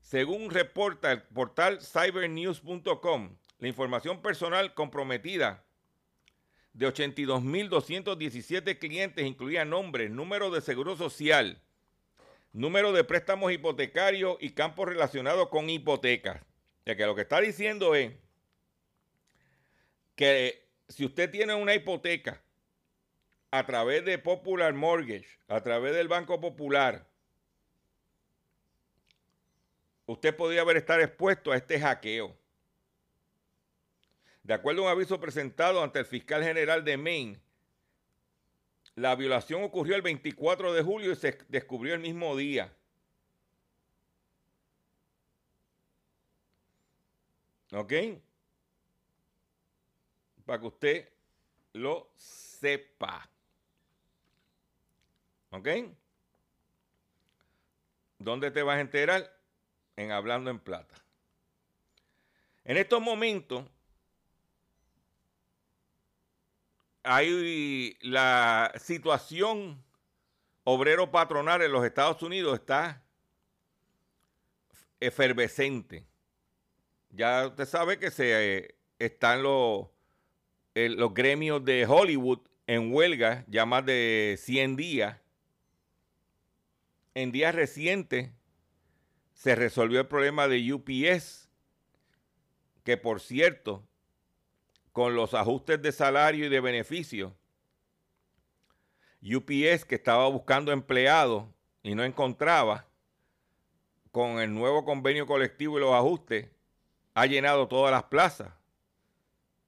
Según 0.00 0.50
reporta 0.50 1.12
el 1.12 1.22
portal 1.22 1.78
cybernews.com, 1.80 3.36
la 3.60 3.68
información 3.68 4.20
personal 4.20 4.74
comprometida 4.74 5.62
de 6.74 6.86
82.217 6.88 8.78
clientes 8.78 9.24
incluía 9.24 9.64
nombres, 9.64 10.10
número 10.10 10.50
de 10.50 10.60
seguro 10.60 10.96
social, 10.96 11.62
número 12.52 12.92
de 12.92 13.04
préstamos 13.04 13.52
hipotecarios 13.52 14.36
y 14.40 14.50
campos 14.50 14.88
relacionados 14.88 15.48
con 15.48 15.70
hipotecas. 15.70 16.42
Ya 16.84 16.96
que 16.96 17.06
lo 17.06 17.14
que 17.14 17.22
está 17.22 17.40
diciendo 17.40 17.94
es 17.94 18.12
que 20.16 20.66
si 20.88 21.04
usted 21.04 21.30
tiene 21.30 21.54
una 21.54 21.74
hipoteca 21.74 22.42
a 23.52 23.64
través 23.64 24.04
de 24.04 24.18
Popular 24.18 24.74
Mortgage, 24.74 25.28
a 25.46 25.62
través 25.62 25.94
del 25.94 26.08
Banco 26.08 26.40
Popular, 26.40 27.08
usted 30.06 30.34
podría 30.34 30.62
haber 30.62 30.76
estar 30.76 31.00
expuesto 31.00 31.52
a 31.52 31.56
este 31.56 31.78
hackeo. 31.78 32.36
De 34.44 34.52
acuerdo 34.52 34.82
a 34.82 34.84
un 34.84 34.90
aviso 34.90 35.18
presentado 35.18 35.82
ante 35.82 35.98
el 35.98 36.04
fiscal 36.04 36.42
general 36.44 36.84
de 36.84 36.98
Maine, 36.98 37.40
la 38.94 39.16
violación 39.16 39.64
ocurrió 39.64 39.96
el 39.96 40.02
24 40.02 40.74
de 40.74 40.82
julio 40.82 41.12
y 41.12 41.16
se 41.16 41.38
descubrió 41.48 41.94
el 41.94 42.00
mismo 42.00 42.36
día. 42.36 42.70
¿Ok? 47.72 47.92
Para 50.44 50.60
que 50.60 50.66
usted 50.66 51.08
lo 51.72 52.10
sepa. 52.14 53.28
¿Ok? 55.50 55.68
¿Dónde 58.18 58.50
te 58.50 58.62
vas 58.62 58.76
a 58.76 58.80
enterar? 58.80 59.40
En 59.96 60.12
Hablando 60.12 60.50
en 60.50 60.58
Plata. 60.58 60.94
En 62.64 62.76
estos 62.76 63.00
momentos 63.00 63.64
hay 67.04 67.96
la 68.00 68.72
situación 68.78 69.84
obrero 70.64 71.10
patronal 71.10 71.62
en 71.62 71.70
los 71.70 71.84
Estados 71.84 72.22
Unidos 72.22 72.58
está 72.58 73.04
efervescente. 74.98 76.06
Ya 77.10 77.46
usted 77.46 77.66
sabe 77.66 77.98
que 77.98 78.10
se 78.10 78.56
eh, 78.56 78.74
están 78.98 79.42
los, 79.42 79.88
los 80.74 81.14
gremios 81.14 81.64
de 81.64 81.86
Hollywood 81.86 82.40
en 82.66 82.92
huelga 82.92 83.44
ya 83.48 83.66
más 83.66 83.84
de 83.84 84.36
100 84.40 84.76
días. 84.76 85.20
En 87.14 87.30
días 87.30 87.54
recientes 87.54 88.30
se 89.34 89.54
resolvió 89.54 90.00
el 90.00 90.08
problema 90.08 90.48
de 90.48 90.72
UPS, 90.72 91.50
que 92.82 92.96
por 92.96 93.20
cierto 93.20 93.86
con 94.94 95.16
los 95.16 95.34
ajustes 95.34 95.82
de 95.82 95.90
salario 95.90 96.46
y 96.46 96.48
de 96.48 96.60
beneficio. 96.60 97.34
UPS, 99.20 99.84
que 99.84 99.96
estaba 99.96 100.28
buscando 100.28 100.70
empleados 100.70 101.46
y 101.82 101.96
no 101.96 102.04
encontraba, 102.04 102.86
con 104.12 104.38
el 104.38 104.54
nuevo 104.54 104.84
convenio 104.84 105.26
colectivo 105.26 105.78
y 105.78 105.80
los 105.80 105.92
ajustes, 105.92 106.48
ha 107.12 107.26
llenado 107.26 107.66
todas 107.66 107.90
las 107.90 108.04
plazas. 108.04 108.52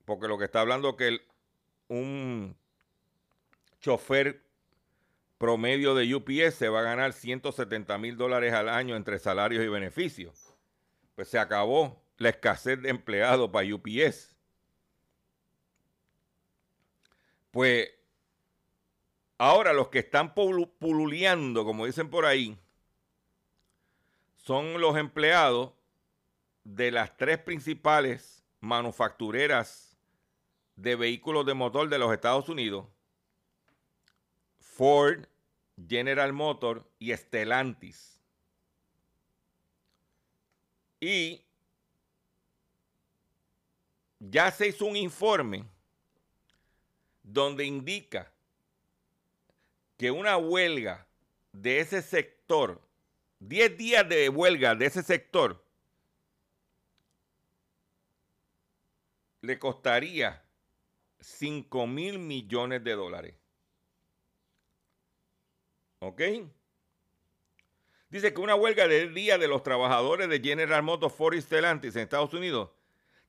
Porque 0.05 0.29
lo 0.29 0.39
que 0.39 0.45
está 0.45 0.61
hablando 0.61 0.91
es 0.91 0.95
que 0.95 1.21
un 1.89 2.57
chofer 3.81 4.45
promedio 5.39 5.97
de 5.97 6.15
UPS 6.15 6.55
se 6.55 6.69
va 6.69 6.79
a 6.79 6.85
ganar 6.85 7.13
170 7.13 7.99
mil 7.99 8.17
dólares 8.17 8.53
al 8.53 8.69
año 8.69 8.95
entre 8.95 9.19
salarios 9.19 9.65
y 9.65 9.69
beneficios. 9.69 10.55
Pues 11.17 11.27
se 11.27 11.41
acabó 11.41 12.01
la 12.17 12.29
escasez 12.29 12.81
de 12.81 12.91
empleados 12.91 13.51
para 13.51 13.67
UPS. 13.75 14.36
Pues 17.57 17.89
ahora 19.39 19.73
los 19.73 19.89
que 19.89 20.01
están 20.01 20.35
pululeando, 20.35 21.65
como 21.65 21.87
dicen 21.87 22.11
por 22.11 22.27
ahí, 22.27 22.55
son 24.37 24.79
los 24.79 24.95
empleados 24.99 25.73
de 26.65 26.91
las 26.91 27.17
tres 27.17 27.39
principales 27.39 28.45
manufactureras 28.61 29.97
de 30.75 30.97
vehículos 30.97 31.47
de 31.47 31.55
motor 31.55 31.89
de 31.89 31.97
los 31.97 32.13
Estados 32.13 32.51
Unidos, 32.51 32.85
Ford, 34.61 35.25
General 35.89 36.35
Motors 36.35 36.85
y 36.99 37.17
Stellantis. 37.17 38.21
Y 41.01 41.43
ya 44.19 44.51
se 44.51 44.69
hizo 44.69 44.85
un 44.85 44.97
informe 44.97 45.65
donde 47.27 47.65
indica 47.65 48.33
que 49.99 50.11
una 50.11 50.37
huelga 50.37 51.07
de 51.53 51.81
ese 51.81 52.01
sector, 52.01 52.81
10 53.41 53.77
días 53.77 54.09
de 54.09 54.29
huelga 54.29 54.75
de 54.75 54.87
ese 54.87 55.03
sector, 55.03 55.63
le 59.41 59.59
costaría 59.59 60.43
5 61.21 61.87
mil 61.87 62.19
millones 62.21 62.85
de 62.85 62.93
dólares. 62.93 63.35
¿Ok? 65.99 66.23
Dice 68.09 68.33
que 68.33 68.41
una 68.41 68.55
huelga 68.55 68.87
de 68.87 69.09
día 69.09 69.37
de 69.37 69.49
los 69.49 69.65
trabajadores 69.65 70.29
de 70.29 70.41
General 70.41 70.83
Motors, 70.83 71.15
Ford 71.15 71.35
y 71.35 71.39
en 71.39 71.99
Estados 71.99 72.33
Unidos 72.35 72.71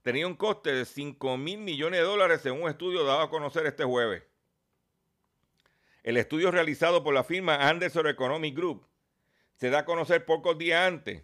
tenía 0.08 0.26
un 0.26 0.36
coste 0.36 0.72
de 0.72 0.86
5 0.86 1.36
mil 1.36 1.60
millones 1.60 2.00
de 2.00 2.06
dólares 2.06 2.39
según 2.39 2.62
un 2.62 2.70
estudio 2.70 3.04
dado 3.04 3.20
a 3.20 3.30
conocer 3.30 3.65
este 3.65 3.84
jueves. 3.84 4.24
El 6.02 6.15
estudio 6.15 6.50
realizado 6.50 7.04
por 7.04 7.13
la 7.13 7.26
firma 7.26 7.67
Anderson 7.67 8.08
Economic 8.08 8.56
Group 8.56 8.88
se 9.58 9.70
da 9.70 9.80
a 9.80 9.86
conocer 9.86 10.24
pocos 10.24 10.58
días 10.58 10.88
antes 10.88 11.24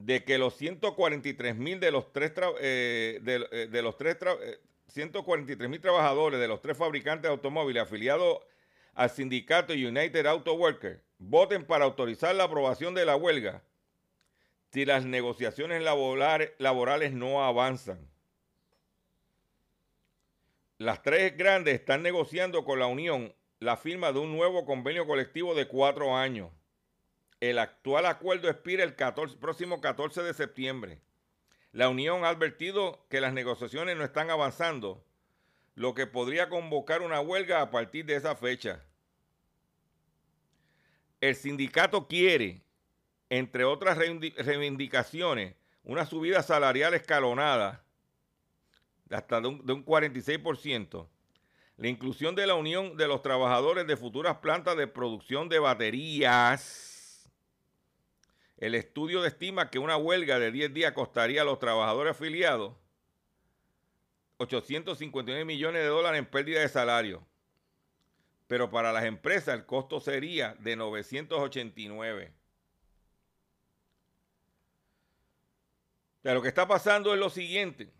de 0.00 0.24
que 0.24 0.38
los 0.38 0.56
143 0.56 1.54
mil 1.54 1.78
de 1.78 1.92
los 1.92 2.12
tres 2.12 2.32
eh, 2.60 3.20
eh, 3.24 3.68
de, 3.70 3.82
los 3.82 3.96
tres 3.96 4.16
143 4.88 5.66
eh, 5.66 5.68
mil 5.68 5.80
trabajadores 5.80 6.40
de 6.40 6.48
los 6.48 6.60
tres 6.60 6.76
fabricantes 6.76 7.28
de 7.28 7.28
automóviles 7.28 7.84
afiliados 7.84 8.40
al 8.94 9.10
sindicato 9.10 9.72
United 9.72 10.26
Auto 10.26 10.54
Workers 10.54 11.00
voten 11.18 11.64
para 11.64 11.84
autorizar 11.84 12.34
la 12.34 12.42
aprobación 12.42 12.92
de 12.92 13.04
la 13.04 13.14
huelga 13.14 13.62
si 14.76 14.84
las 14.84 15.06
negociaciones 15.06 15.82
laborales 15.82 17.12
no 17.14 17.42
avanzan. 17.42 17.98
Las 20.76 21.00
tres 21.00 21.34
grandes 21.34 21.76
están 21.76 22.02
negociando 22.02 22.62
con 22.66 22.78
la 22.78 22.86
Unión 22.86 23.34
la 23.58 23.78
firma 23.78 24.12
de 24.12 24.18
un 24.18 24.36
nuevo 24.36 24.66
convenio 24.66 25.06
colectivo 25.06 25.54
de 25.54 25.66
cuatro 25.66 26.14
años. 26.14 26.50
El 27.40 27.58
actual 27.58 28.04
acuerdo 28.04 28.50
expira 28.50 28.84
el 28.84 28.94
próximo 29.40 29.80
14 29.80 30.22
de 30.22 30.34
septiembre. 30.34 31.00
La 31.72 31.88
Unión 31.88 32.26
ha 32.26 32.28
advertido 32.28 33.02
que 33.08 33.22
las 33.22 33.32
negociaciones 33.32 33.96
no 33.96 34.04
están 34.04 34.28
avanzando, 34.28 35.02
lo 35.74 35.94
que 35.94 36.06
podría 36.06 36.50
convocar 36.50 37.00
una 37.00 37.22
huelga 37.22 37.62
a 37.62 37.70
partir 37.70 38.04
de 38.04 38.16
esa 38.16 38.36
fecha. 38.36 38.84
El 41.22 41.34
sindicato 41.34 42.06
quiere 42.06 42.65
entre 43.30 43.64
otras 43.64 43.98
reivindicaciones, 43.98 45.54
una 45.84 46.06
subida 46.06 46.42
salarial 46.42 46.94
escalonada 46.94 47.84
hasta 49.10 49.40
de 49.40 49.48
un, 49.48 49.84
46%, 49.84 51.06
la 51.76 51.88
inclusión 51.88 52.34
de 52.34 52.46
la 52.46 52.54
unión 52.54 52.96
de 52.96 53.06
los 53.06 53.22
trabajadores 53.22 53.86
de 53.86 53.96
futuras 53.96 54.38
plantas 54.38 54.76
de 54.76 54.86
producción 54.86 55.48
de 55.48 55.58
baterías. 55.58 57.30
El 58.56 58.74
estudio 58.74 59.24
estima 59.24 59.70
que 59.70 59.78
una 59.78 59.96
huelga 59.96 60.38
de 60.38 60.50
10 60.50 60.72
días 60.72 60.92
costaría 60.92 61.42
a 61.42 61.44
los 61.44 61.58
trabajadores 61.58 62.12
afiliados 62.12 62.74
859 64.38 65.44
millones 65.44 65.82
de 65.82 65.88
dólares 65.88 66.18
en 66.18 66.26
pérdida 66.26 66.60
de 66.60 66.68
salario. 66.68 67.26
Pero 68.46 68.70
para 68.70 68.92
las 68.92 69.04
empresas 69.04 69.54
el 69.54 69.66
costo 69.66 70.00
sería 70.00 70.54
de 70.60 70.76
989. 70.76 72.32
Lo 76.34 76.42
que 76.42 76.48
está 76.48 76.66
pasando 76.66 77.12
es 77.12 77.20
lo 77.20 77.30
siguiente. 77.30 77.92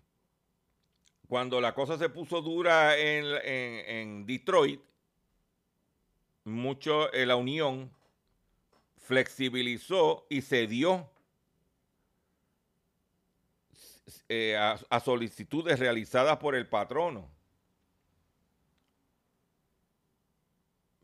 Cuando 1.29 1.61
la 1.61 1.75
cosa 1.75 1.99
se 1.99 2.09
puso 2.09 2.41
dura 2.41 2.97
en, 2.97 4.27
Detroit, 4.27 4.81
mucho 6.45 7.13
eh, 7.13 7.27
la 7.27 7.37
Unión 7.37 7.91
flexibilizó 8.99 10.27
y 10.29 10.43
cedió 10.43 11.09
eh, 14.29 14.57
a, 14.57 15.01
solicitudes 15.01 15.79
realizadas 15.79 16.37
por 16.39 16.55
el 16.55 16.69
patrono. 16.69 17.29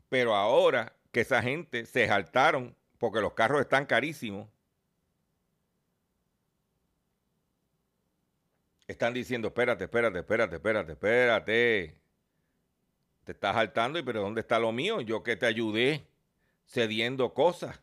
Pero 0.09 0.35
ahora 0.35 0.93
que 1.11 1.21
esa 1.21 1.41
gente 1.41 1.85
se 1.85 2.07
saltaron 2.07 2.75
porque 2.97 3.19
los 3.19 3.33
carros 3.33 3.61
están 3.61 3.85
carísimos, 3.85 4.47
están 8.87 9.13
diciendo, 9.13 9.47
espérate, 9.49 9.85
espérate, 9.85 10.19
espérate, 10.19 10.55
espérate, 10.55 10.91
espérate. 10.93 11.97
Te 13.23 13.31
estás 13.31 13.55
saltando 13.55 13.97
y 13.99 14.03
pero 14.03 14.21
¿dónde 14.21 14.41
está 14.41 14.59
lo 14.59 14.71
mío? 14.71 14.99
Yo 15.01 15.23
que 15.23 15.35
te 15.35 15.45
ayudé 15.45 16.05
cediendo 16.65 17.33
cosas. 17.33 17.81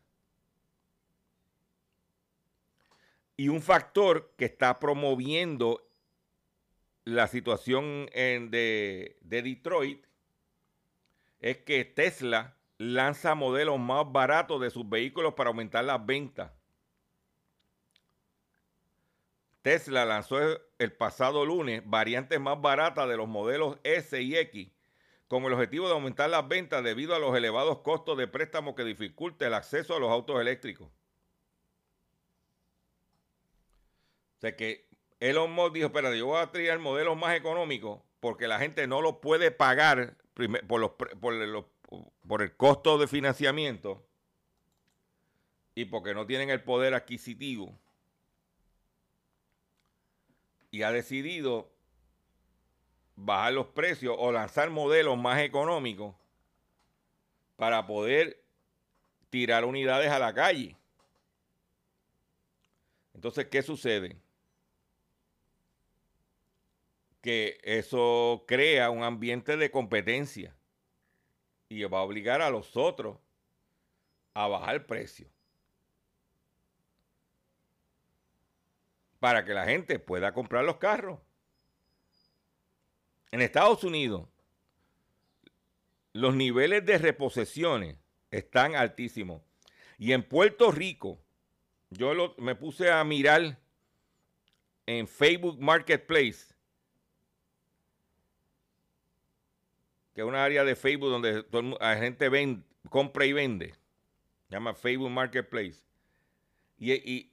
Y 3.35 3.49
un 3.49 3.61
factor 3.61 4.33
que 4.37 4.45
está 4.45 4.79
promoviendo 4.79 5.87
la 7.05 7.27
situación 7.27 8.07
en, 8.13 8.51
de, 8.51 9.17
de 9.21 9.41
Detroit 9.41 10.05
es 11.39 11.57
que 11.57 11.83
Tesla 11.85 12.55
lanza 12.77 13.33
modelos 13.33 13.79
más 13.79 14.11
baratos 14.11 14.61
de 14.61 14.69
sus 14.69 14.87
vehículos 14.87 15.33
para 15.33 15.49
aumentar 15.49 15.83
las 15.83 16.05
ventas. 16.05 16.51
Tesla 19.61 20.05
lanzó 20.05 20.37
el 20.81 20.91
pasado 20.91 21.45
lunes 21.45 21.83
variantes 21.85 22.39
más 22.39 22.59
baratas 22.59 23.07
de 23.07 23.15
los 23.15 23.27
modelos 23.27 23.77
S 23.83 24.19
y 24.19 24.35
X 24.35 24.71
con 25.27 25.43
el 25.43 25.53
objetivo 25.53 25.85
de 25.85 25.93
aumentar 25.93 26.27
las 26.27 26.47
ventas 26.47 26.83
debido 26.83 27.13
a 27.13 27.19
los 27.19 27.37
elevados 27.37 27.81
costos 27.81 28.17
de 28.17 28.27
préstamo 28.27 28.73
que 28.73 28.83
dificulta 28.83 29.45
el 29.45 29.53
acceso 29.53 29.95
a 29.95 29.99
los 29.99 30.09
autos 30.09 30.41
eléctricos. 30.41 30.87
O 34.37 34.39
sea 34.39 34.55
que 34.55 34.89
Elon 35.19 35.51
Musk 35.51 35.73
dijo, 35.73 35.85
espera, 35.85 36.15
yo 36.15 36.25
voy 36.25 36.41
a 36.41 36.51
traer 36.51 36.79
modelos 36.79 37.15
más 37.15 37.35
económicos 37.35 38.01
porque 38.19 38.47
la 38.47 38.57
gente 38.57 38.87
no 38.87 39.01
lo 39.01 39.21
puede 39.21 39.51
pagar 39.51 40.17
por 40.67 42.41
el 42.41 42.57
costo 42.57 42.97
de 42.97 43.07
financiamiento 43.07 44.03
y 45.75 45.85
porque 45.85 46.15
no 46.15 46.25
tienen 46.25 46.49
el 46.49 46.63
poder 46.63 46.95
adquisitivo. 46.95 47.79
Y 50.71 50.83
ha 50.83 50.91
decidido 50.91 51.69
bajar 53.15 53.53
los 53.53 53.67
precios 53.67 54.15
o 54.17 54.31
lanzar 54.31 54.69
modelos 54.69 55.17
más 55.17 55.41
económicos 55.41 56.15
para 57.57 57.85
poder 57.85 58.41
tirar 59.29 59.65
unidades 59.65 60.09
a 60.09 60.17
la 60.17 60.33
calle. 60.33 60.75
Entonces, 63.13 63.47
¿qué 63.47 63.61
sucede? 63.61 64.17
que 67.21 67.59
eso 67.63 68.43
crea 68.47 68.89
un 68.89 69.03
ambiente 69.03 69.55
de 69.55 69.71
competencia 69.71 70.55
y 71.69 71.83
va 71.83 71.99
a 71.99 72.03
obligar 72.03 72.41
a 72.41 72.49
los 72.49 72.75
otros 72.75 73.17
a 74.33 74.47
bajar 74.47 74.75
el 74.75 74.85
Para 79.21 79.45
que 79.45 79.53
la 79.53 79.63
gente 79.63 79.99
pueda 79.99 80.33
comprar 80.33 80.65
los 80.65 80.75
carros. 80.75 81.21
En 83.31 83.39
Estados 83.39 83.85
Unidos, 83.85 84.27
los 86.11 86.35
niveles 86.35 86.85
de 86.85 86.97
reposesiones 86.97 87.95
están 88.31 88.75
altísimos. 88.75 89.41
Y 89.97 90.11
en 90.11 90.27
Puerto 90.27 90.71
Rico, 90.71 91.21
yo 91.91 92.35
me 92.37 92.55
puse 92.55 92.91
a 92.91 93.01
mirar 93.05 93.57
en 94.85 95.07
Facebook 95.07 95.61
Marketplace 95.61 96.51
que 100.13 100.21
es 100.21 100.27
una 100.27 100.43
área 100.43 100.63
de 100.63 100.75
Facebook 100.75 101.09
donde 101.09 101.45
la 101.79 101.97
gente 101.97 102.29
vende, 102.29 102.63
compra 102.89 103.25
y 103.25 103.33
vende. 103.33 103.73
Se 104.47 104.55
llama 104.55 104.73
Facebook 104.73 105.09
Marketplace. 105.09 105.81
Y, 106.77 107.30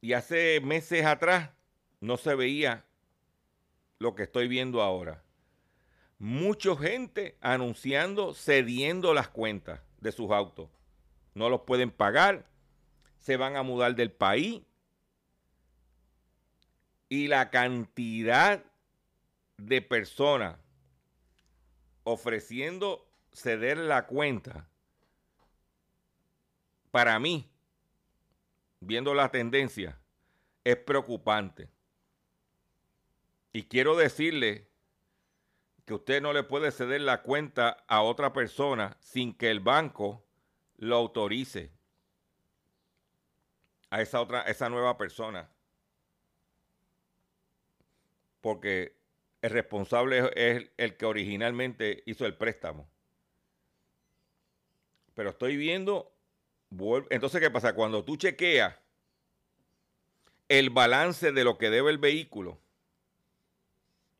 y, 0.00 0.12
hace 0.12 0.60
meses 0.60 1.04
atrás 1.04 1.50
no 2.00 2.16
se 2.16 2.34
veía 2.34 2.84
lo 3.98 4.14
que 4.14 4.24
estoy 4.24 4.48
viendo 4.48 4.82
ahora. 4.82 5.22
Mucha 6.18 6.76
gente 6.76 7.36
anunciando, 7.40 8.34
cediendo 8.34 9.14
las 9.14 9.28
cuentas 9.28 9.80
de 10.00 10.12
sus 10.12 10.30
autos. 10.30 10.68
No 11.34 11.48
los 11.48 11.62
pueden 11.62 11.90
pagar, 11.90 12.46
se 13.20 13.36
van 13.36 13.56
a 13.56 13.62
mudar 13.62 13.94
del 13.94 14.10
país. 14.10 14.62
Y 17.08 17.28
la 17.28 17.50
cantidad 17.50 18.64
de 19.56 19.82
personas 19.82 20.56
ofreciendo 22.04 23.06
ceder 23.32 23.78
la 23.78 24.06
cuenta, 24.06 24.66
para 26.90 27.18
mí, 27.18 27.48
viendo 28.80 29.14
la 29.14 29.30
tendencia, 29.30 29.98
es 30.64 30.76
preocupante. 30.76 31.68
Y 33.52 33.64
quiero 33.64 33.96
decirle 33.96 34.68
que 35.84 35.94
usted 35.94 36.20
no 36.20 36.32
le 36.32 36.42
puede 36.42 36.70
ceder 36.70 37.00
la 37.00 37.22
cuenta 37.22 37.84
a 37.88 38.02
otra 38.02 38.32
persona 38.32 38.96
sin 39.00 39.34
que 39.34 39.50
el 39.50 39.60
banco 39.60 40.22
lo 40.76 40.96
autorice 40.96 41.72
a 43.90 44.02
esa 44.02 44.20
otra, 44.20 44.42
esa 44.42 44.68
nueva 44.68 44.98
persona. 44.98 45.48
Porque 48.40 48.96
el 49.40 49.50
responsable 49.50 50.30
es 50.36 50.70
el 50.76 50.96
que 50.96 51.06
originalmente 51.06 52.02
hizo 52.06 52.26
el 52.26 52.36
préstamo. 52.36 52.88
Pero 55.14 55.30
estoy 55.30 55.56
viendo, 55.56 56.12
entonces, 57.10 57.40
¿qué 57.40 57.50
pasa? 57.50 57.74
Cuando 57.74 58.04
tú 58.04 58.16
chequeas 58.16 58.74
el 60.48 60.70
balance 60.70 61.32
de 61.32 61.44
lo 61.44 61.58
que 61.58 61.70
debe 61.70 61.90
el 61.90 61.98
vehículo 61.98 62.58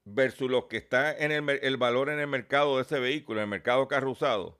versus 0.05 0.51
lo 0.51 0.69
que 0.69 0.79
está 0.79 1.17
en 1.17 1.33
el, 1.33 1.49
el 1.63 1.77
valor 1.77 2.09
en 2.09 2.19
el 2.19 2.27
mercado 2.27 2.77
de 2.77 2.83
ese 2.83 2.99
vehículo, 2.99 3.41
en 3.41 3.45
el 3.45 3.51
mercado 3.51 3.89
carro 3.89 4.11
usado, 4.11 4.59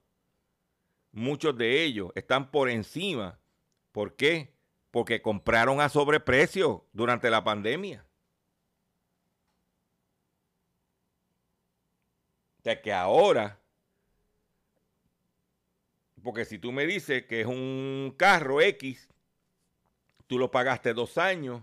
muchos 1.13 1.57
de 1.57 1.83
ellos 1.85 2.13
están 2.15 2.51
por 2.51 2.69
encima. 2.69 3.39
¿Por 3.93 4.15
qué? 4.17 4.53
Porque 4.91 5.23
compraron 5.23 5.81
a 5.81 5.89
sobreprecio 5.89 6.87
durante 6.93 7.31
la 7.31 7.45
pandemia. 7.45 8.05
que 12.77 12.93
ahora, 12.93 13.59
porque 16.29 16.45
si 16.45 16.59
tú 16.59 16.73
me 16.73 16.85
dices 16.85 17.25
que 17.25 17.41
es 17.41 17.47
un 17.47 18.15
carro 18.19 18.61
X, 18.61 19.09
tú 20.27 20.39
lo 20.39 20.51
pagaste 20.51 20.93
dos 20.93 21.17
años, 21.17 21.63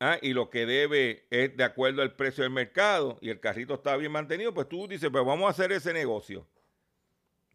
ah, 0.00 0.16
y 0.22 0.32
lo 0.32 0.48
que 0.48 0.64
debe 0.64 1.26
es 1.28 1.54
de 1.54 1.62
acuerdo 1.62 2.00
al 2.00 2.16
precio 2.16 2.42
del 2.42 2.54
mercado 2.54 3.18
y 3.20 3.28
el 3.28 3.38
carrito 3.38 3.74
está 3.74 3.94
bien 3.98 4.12
mantenido, 4.12 4.54
pues 4.54 4.66
tú 4.66 4.88
dices, 4.88 5.10
pues 5.12 5.26
vamos 5.26 5.46
a 5.46 5.50
hacer 5.50 5.72
ese 5.72 5.92
negocio. 5.92 6.46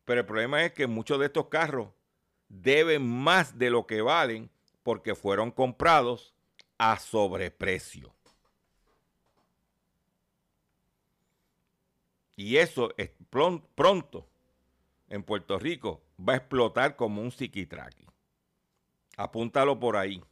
Pero 0.06 0.20
el 0.20 0.28
problema 0.28 0.64
es 0.64 0.74
que 0.74 0.86
muchos 0.86 1.18
de 1.18 1.26
estos 1.26 1.48
carros 1.48 1.90
deben 2.48 3.02
más 3.02 3.58
de 3.58 3.72
lo 3.72 3.88
que 3.88 4.04
valen 4.04 4.52
porque 4.84 5.16
fueron 5.16 5.50
comprados 5.50 6.36
a 6.78 7.00
sobreprecio. 7.00 8.14
Y 12.36 12.58
eso 12.58 12.94
es 12.96 13.10
pronto 13.74 14.28
en 15.12 15.24
Puerto 15.24 15.60
Rico 15.60 16.02
va 16.18 16.34
a 16.34 16.38
explotar 16.38 16.96
como 16.96 17.22
un 17.22 17.32
psiquitraqui. 17.32 18.08
Apúntalo 19.18 19.78
por 19.80 19.98
ahí. 19.98 20.24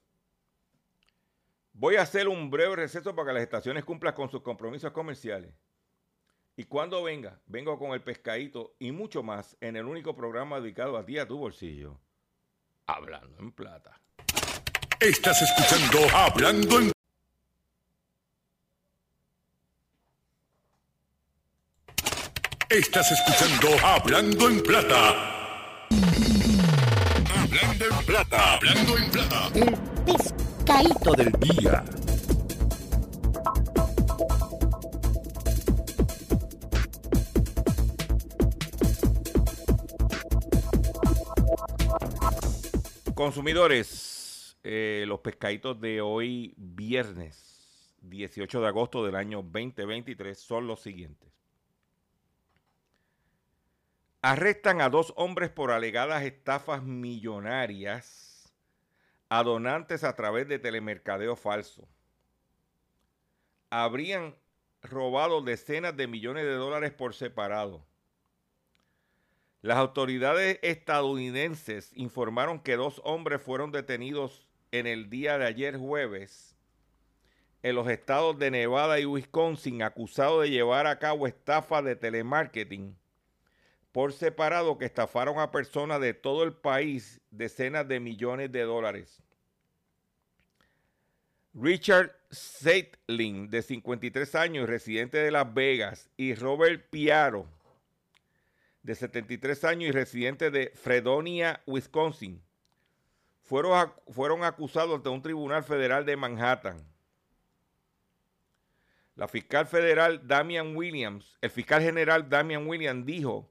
Voy 1.73 1.97
a 1.97 2.01
hacer 2.01 2.27
un 2.27 2.49
breve 2.49 2.77
receso 2.77 3.13
para 3.13 3.27
que 3.27 3.33
las 3.33 3.43
estaciones 3.43 3.83
cumplan 3.83 4.15
con 4.15 4.29
sus 4.29 4.41
compromisos 4.41 4.91
comerciales. 4.91 5.53
Y 6.55 6.63
cuando 6.63 7.03
venga, 7.03 7.39
vengo 7.45 7.77
con 7.77 7.91
el 7.91 8.01
pescadito 8.01 8.75
y 8.79 8.91
mucho 8.91 9.21
más 9.21 9.55
en 9.61 9.75
el 9.75 9.85
único 9.85 10.15
programa 10.15 10.59
dedicado 10.59 10.97
a 10.97 11.05
ti, 11.05 11.17
a 11.17 11.27
tu 11.27 11.37
bolsillo. 11.37 11.99
Hablando 12.87 13.37
en 13.39 13.51
plata. 13.51 14.01
Estás 14.99 15.41
escuchando 15.41 15.99
Hablando 16.13 16.79
en 16.79 16.91
Estás 22.79 23.11
escuchando 23.11 23.85
Hablando 23.85 24.47
en 24.47 24.63
Plata. 24.63 25.87
Hablando 27.35 27.85
en 27.85 28.05
Plata. 28.05 28.53
Hablando 28.53 28.97
en 28.97 29.11
Plata. 29.11 29.49
El 29.53 29.77
pescadito 30.05 31.11
del 31.11 31.31
día. 31.41 31.83
Consumidores, 43.13 44.57
eh, 44.63 45.03
los 45.05 45.19
pescaditos 45.19 45.81
de 45.81 45.99
hoy 45.99 46.53
viernes 46.55 47.97
18 48.03 48.61
de 48.61 48.67
agosto 48.67 49.05
del 49.05 49.17
año 49.17 49.41
2023 49.43 50.39
son 50.39 50.65
los 50.65 50.79
siguientes. 50.79 51.38
Arrestan 54.21 54.81
a 54.81 54.89
dos 54.89 55.13
hombres 55.15 55.49
por 55.49 55.71
alegadas 55.71 56.23
estafas 56.23 56.83
millonarias 56.83 58.53
a 59.29 59.43
donantes 59.43 60.03
a 60.03 60.17
través 60.17 60.45
de 60.49 60.59
telemercadeo 60.59 61.37
falso. 61.37 61.87
Habrían 63.69 64.35
robado 64.81 65.41
decenas 65.41 65.95
de 65.95 66.07
millones 66.07 66.43
de 66.43 66.55
dólares 66.55 66.91
por 66.91 67.13
separado. 67.13 67.85
Las 69.61 69.77
autoridades 69.77 70.59
estadounidenses 70.63 71.91
informaron 71.95 72.59
que 72.59 72.75
dos 72.75 73.01
hombres 73.05 73.41
fueron 73.41 73.71
detenidos 73.71 74.45
en 74.71 74.85
el 74.85 75.09
día 75.09 75.37
de 75.37 75.45
ayer 75.45 75.77
jueves 75.77 76.57
en 77.63 77.75
los 77.75 77.87
estados 77.87 78.37
de 78.37 78.51
Nevada 78.51 78.99
y 78.99 79.05
Wisconsin 79.05 79.81
acusados 79.81 80.43
de 80.43 80.49
llevar 80.49 80.87
a 80.87 80.99
cabo 80.99 81.25
estafas 81.25 81.85
de 81.85 81.95
telemarketing 81.95 82.98
por 83.91 84.13
separado 84.13 84.77
que 84.77 84.85
estafaron 84.85 85.39
a 85.39 85.51
personas 85.51 85.99
de 85.99 86.13
todo 86.13 86.43
el 86.43 86.53
país 86.53 87.21
decenas 87.31 87.87
de 87.87 87.99
millones 87.99 88.51
de 88.51 88.61
dólares. 88.61 89.21
Richard 91.53 92.15
Seitling, 92.29 93.49
de 93.49 93.61
53 93.63 94.35
años, 94.35 94.69
residente 94.69 95.17
de 95.17 95.31
Las 95.31 95.51
Vegas, 95.53 96.09
y 96.15 96.35
Robert 96.35 96.89
Piaro, 96.89 97.47
de 98.83 98.95
73 98.95 99.63
años 99.63 99.89
y 99.89 99.91
residente 99.91 100.51
de 100.51 100.71
Fredonia, 100.75 101.61
Wisconsin, 101.65 102.41
fueron, 103.41 103.91
fueron 104.09 104.43
acusados 104.43 104.95
ante 104.95 105.09
un 105.09 105.23
tribunal 105.23 105.63
federal 105.63 106.05
de 106.05 106.15
Manhattan. 106.15 106.77
La 109.15 109.27
fiscal 109.27 109.65
federal 109.65 110.25
Damian 110.25 110.75
Williams, 110.77 111.35
el 111.41 111.49
fiscal 111.49 111.81
general 111.81 112.29
Damian 112.29 112.67
Williams 112.67 113.05
dijo 113.05 113.49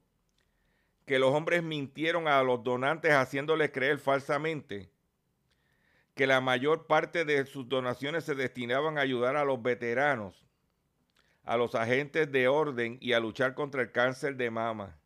que 1.08 1.18
los 1.18 1.34
hombres 1.34 1.62
mintieron 1.62 2.28
a 2.28 2.40
los 2.42 2.62
donantes 2.62 3.12
haciéndoles 3.12 3.72
creer 3.72 3.98
falsamente 3.98 4.90
que 6.14 6.26
la 6.26 6.40
mayor 6.40 6.86
parte 6.86 7.24
de 7.24 7.46
sus 7.46 7.66
donaciones 7.66 8.24
se 8.24 8.34
destinaban 8.34 8.98
a 8.98 9.00
ayudar 9.00 9.36
a 9.36 9.44
los 9.44 9.62
veteranos, 9.62 10.44
a 11.44 11.56
los 11.56 11.74
agentes 11.74 12.30
de 12.30 12.46
orden 12.46 12.98
y 13.00 13.14
a 13.14 13.20
luchar 13.20 13.54
contra 13.54 13.80
el 13.80 13.90
cáncer 13.90 14.36
de 14.36 14.50
mama. 14.50 14.98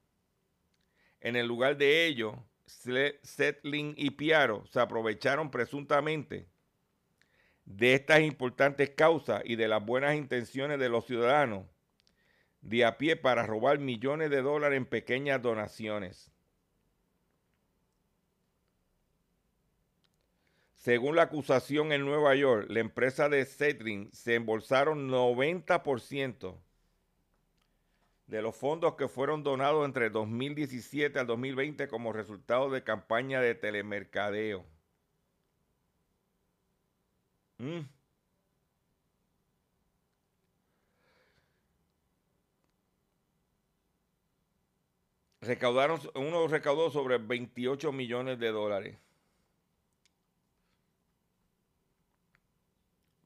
En 1.21 1.37
el 1.37 1.47
lugar 1.47 1.77
de 1.77 2.07
ello, 2.07 2.37
Setling 2.67 3.95
y 3.97 4.11
Piaro 4.11 4.67
se 4.67 4.81
aprovecharon 4.81 5.53
presuntamente 5.53 6.49
de 7.65 7.95
estas 7.95 8.23
importantes 8.23 8.91
causas 8.91 9.43
y 9.45 9.55
de 9.55 9.69
las 9.69 9.85
buenas 9.85 10.17
intenciones 10.17 10.81
de 10.81 10.89
los 10.89 11.07
ciudadanos 11.07 11.65
de 12.63 12.85
a 12.85 12.97
pie 12.97 13.17
para 13.17 13.45
robar 13.45 13.79
millones 13.79 14.31
de 14.31 14.41
dólares 14.41 14.77
en 14.77 14.87
pequeñas 14.87 15.43
donaciones. 15.43 16.33
Según 20.75 21.15
la 21.15 21.23
acusación 21.23 21.93
en 21.93 22.05
Nueva 22.05 22.35
York, 22.35 22.67
la 22.69 22.81
empresa 22.81 23.29
de 23.29 23.45
Setling 23.45 24.11
se 24.13 24.35
embolsaron 24.35 25.09
90% 25.09 26.57
de 28.27 28.43
los 28.43 28.57
fondos 28.57 28.97
que 28.97 29.09
fueron 29.09 29.45
donados 29.45 29.85
entre 29.85 30.11
2017 30.11 31.19
al 31.19 31.27
2020 31.27 31.87
como 31.87 32.13
resultado 32.13 32.71
de 32.71 32.83
campaña 32.83 33.41
de 33.41 33.55
telemercadeo. 33.55 34.65
Mm. 37.59 37.83
Recaudaron, 45.43 46.01
uno 46.15 46.47
recaudó 46.47 46.91
sobre 46.91 47.19
28 47.19 47.93
millones 47.93 48.39
de 48.39 48.49
dólares. 48.49 48.97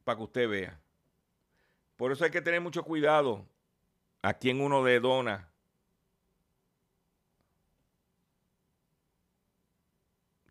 Para 0.02 0.16
que 0.16 0.24
usted 0.24 0.48
vea. 0.48 0.80
Por 1.96 2.12
eso 2.12 2.24
hay 2.24 2.30
que 2.30 2.42
tener 2.42 2.60
mucho 2.60 2.82
cuidado 2.82 3.46
a 4.22 4.34
quien 4.34 4.60
uno 4.60 4.84
le 4.84 4.98
dona. 4.98 5.48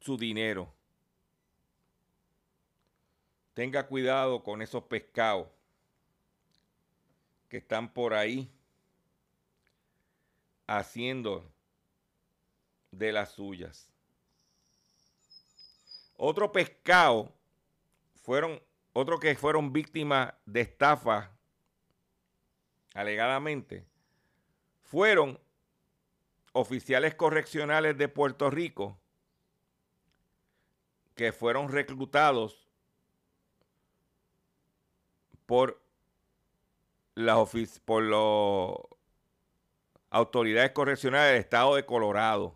su 0.05 0.17
dinero. 0.17 0.71
Tenga 3.55 3.87
cuidado 3.87 4.43
con 4.43 4.61
esos 4.61 4.83
pescados 4.83 5.47
que 7.49 7.57
están 7.57 7.91
por 7.91 8.13
ahí 8.13 8.51
haciendo 10.67 11.54
de 12.97 13.11
las 13.11 13.31
suyas. 13.31 13.91
Otro 16.17 16.51
pescado 16.51 17.31
fueron, 18.21 18.61
otros 18.93 19.19
que 19.19 19.35
fueron 19.35 19.73
víctimas 19.73 20.33
de 20.45 20.61
estafa, 20.61 21.31
alegadamente, 22.93 23.85
fueron 24.81 25.39
oficiales 26.53 27.15
correccionales 27.15 27.97
de 27.97 28.07
Puerto 28.07 28.49
Rico 28.49 28.97
que 31.15 31.33
fueron 31.33 31.69
reclutados 31.69 32.69
por 35.45 35.81
las 37.15 37.49
por 37.85 38.03
las 38.03 38.99
autoridades 40.09 40.71
correccionales 40.71 41.33
del 41.33 41.41
estado 41.41 41.75
de 41.75 41.85
Colorado. 41.85 42.55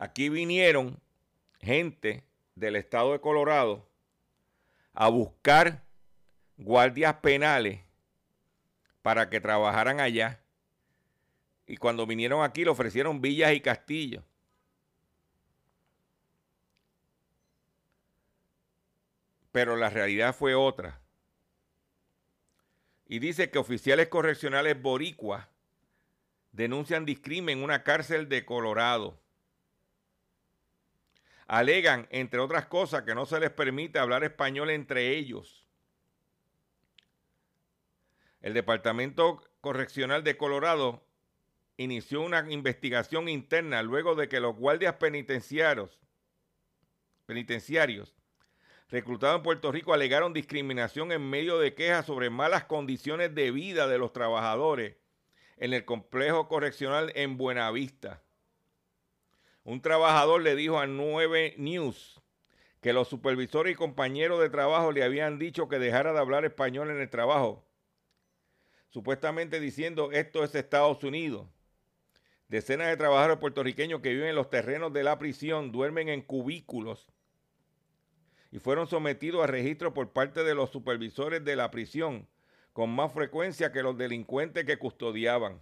Aquí 0.00 0.30
vinieron 0.30 0.98
gente 1.60 2.24
del 2.54 2.76
estado 2.76 3.12
de 3.12 3.20
Colorado 3.20 3.86
a 4.94 5.10
buscar 5.10 5.84
guardias 6.56 7.16
penales 7.16 7.80
para 9.02 9.28
que 9.28 9.42
trabajaran 9.42 10.00
allá. 10.00 10.42
Y 11.66 11.76
cuando 11.76 12.06
vinieron 12.06 12.42
aquí 12.42 12.64
le 12.64 12.70
ofrecieron 12.70 13.20
villas 13.20 13.52
y 13.52 13.60
castillos. 13.60 14.24
Pero 19.52 19.76
la 19.76 19.90
realidad 19.90 20.34
fue 20.34 20.54
otra. 20.54 20.98
Y 23.04 23.18
dice 23.18 23.50
que 23.50 23.58
oficiales 23.58 24.08
correccionales 24.08 24.80
boricuas 24.80 25.46
denuncian 26.52 27.04
discrimen 27.04 27.58
en 27.58 27.64
una 27.64 27.82
cárcel 27.82 28.30
de 28.30 28.46
Colorado 28.46 29.20
alegan, 31.50 32.06
entre 32.10 32.38
otras 32.38 32.66
cosas, 32.66 33.02
que 33.02 33.12
no 33.12 33.26
se 33.26 33.40
les 33.40 33.50
permite 33.50 33.98
hablar 33.98 34.22
español 34.22 34.70
entre 34.70 35.16
ellos. 35.16 35.66
El 38.40 38.54
Departamento 38.54 39.42
Correccional 39.60 40.22
de 40.22 40.36
Colorado 40.36 41.04
inició 41.76 42.20
una 42.20 42.48
investigación 42.52 43.28
interna 43.28 43.82
luego 43.82 44.14
de 44.14 44.28
que 44.28 44.38
los 44.38 44.54
guardias 44.54 44.94
penitenciarios, 44.94 46.00
penitenciarios 47.26 48.14
reclutados 48.88 49.38
en 49.38 49.42
Puerto 49.42 49.72
Rico 49.72 49.92
alegaron 49.92 50.32
discriminación 50.32 51.10
en 51.10 51.28
medio 51.28 51.58
de 51.58 51.74
quejas 51.74 52.06
sobre 52.06 52.30
malas 52.30 52.64
condiciones 52.64 53.34
de 53.34 53.50
vida 53.50 53.88
de 53.88 53.98
los 53.98 54.12
trabajadores 54.12 54.98
en 55.56 55.74
el 55.74 55.84
complejo 55.84 56.46
correccional 56.46 57.10
en 57.16 57.36
Buenavista. 57.36 58.22
Un 59.64 59.82
trabajador 59.82 60.40
le 60.40 60.56
dijo 60.56 60.78
a 60.78 60.86
9 60.86 61.54
News 61.58 62.20
que 62.80 62.92
los 62.92 63.08
supervisores 63.08 63.72
y 63.72 63.76
compañeros 63.76 64.40
de 64.40 64.48
trabajo 64.48 64.90
le 64.90 65.04
habían 65.04 65.38
dicho 65.38 65.68
que 65.68 65.78
dejara 65.78 66.12
de 66.12 66.18
hablar 66.18 66.44
español 66.44 66.90
en 66.90 67.00
el 67.00 67.10
trabajo, 67.10 67.66
supuestamente 68.88 69.60
diciendo 69.60 70.12
esto 70.12 70.44
es 70.44 70.54
Estados 70.54 71.04
Unidos. 71.04 71.46
Decenas 72.48 72.88
de 72.88 72.96
trabajadores 72.96 73.38
puertorriqueños 73.38 74.00
que 74.00 74.14
viven 74.14 74.30
en 74.30 74.34
los 74.34 74.50
terrenos 74.50 74.92
de 74.92 75.04
la 75.04 75.18
prisión 75.18 75.70
duermen 75.70 76.08
en 76.08 76.22
cubículos 76.22 77.06
y 78.50 78.58
fueron 78.58 78.88
sometidos 78.88 79.44
a 79.44 79.46
registro 79.46 79.94
por 79.94 80.10
parte 80.12 80.42
de 80.42 80.54
los 80.54 80.70
supervisores 80.70 81.44
de 81.44 81.54
la 81.54 81.70
prisión 81.70 82.26
con 82.72 82.90
más 82.90 83.12
frecuencia 83.12 83.72
que 83.72 83.82
los 83.82 83.96
delincuentes 83.96 84.64
que 84.64 84.78
custodiaban. 84.78 85.60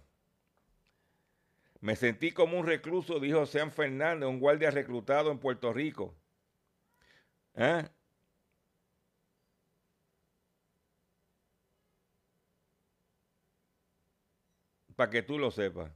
Me 1.81 1.95
sentí 1.95 2.31
como 2.31 2.57
un 2.59 2.65
recluso, 2.65 3.19
dijo 3.19 3.45
Sean 3.45 3.71
Fernández, 3.71 4.27
un 4.27 4.39
guardia 4.39 4.71
reclutado 4.71 5.31
en 5.31 5.39
Puerto 5.39 5.71
Rico. 5.73 6.15
¿Eh? 7.55 7.87
Para 14.95 15.09
que 15.09 15.21
tú 15.23 15.37
lo 15.39 15.51
sepas. 15.51 15.91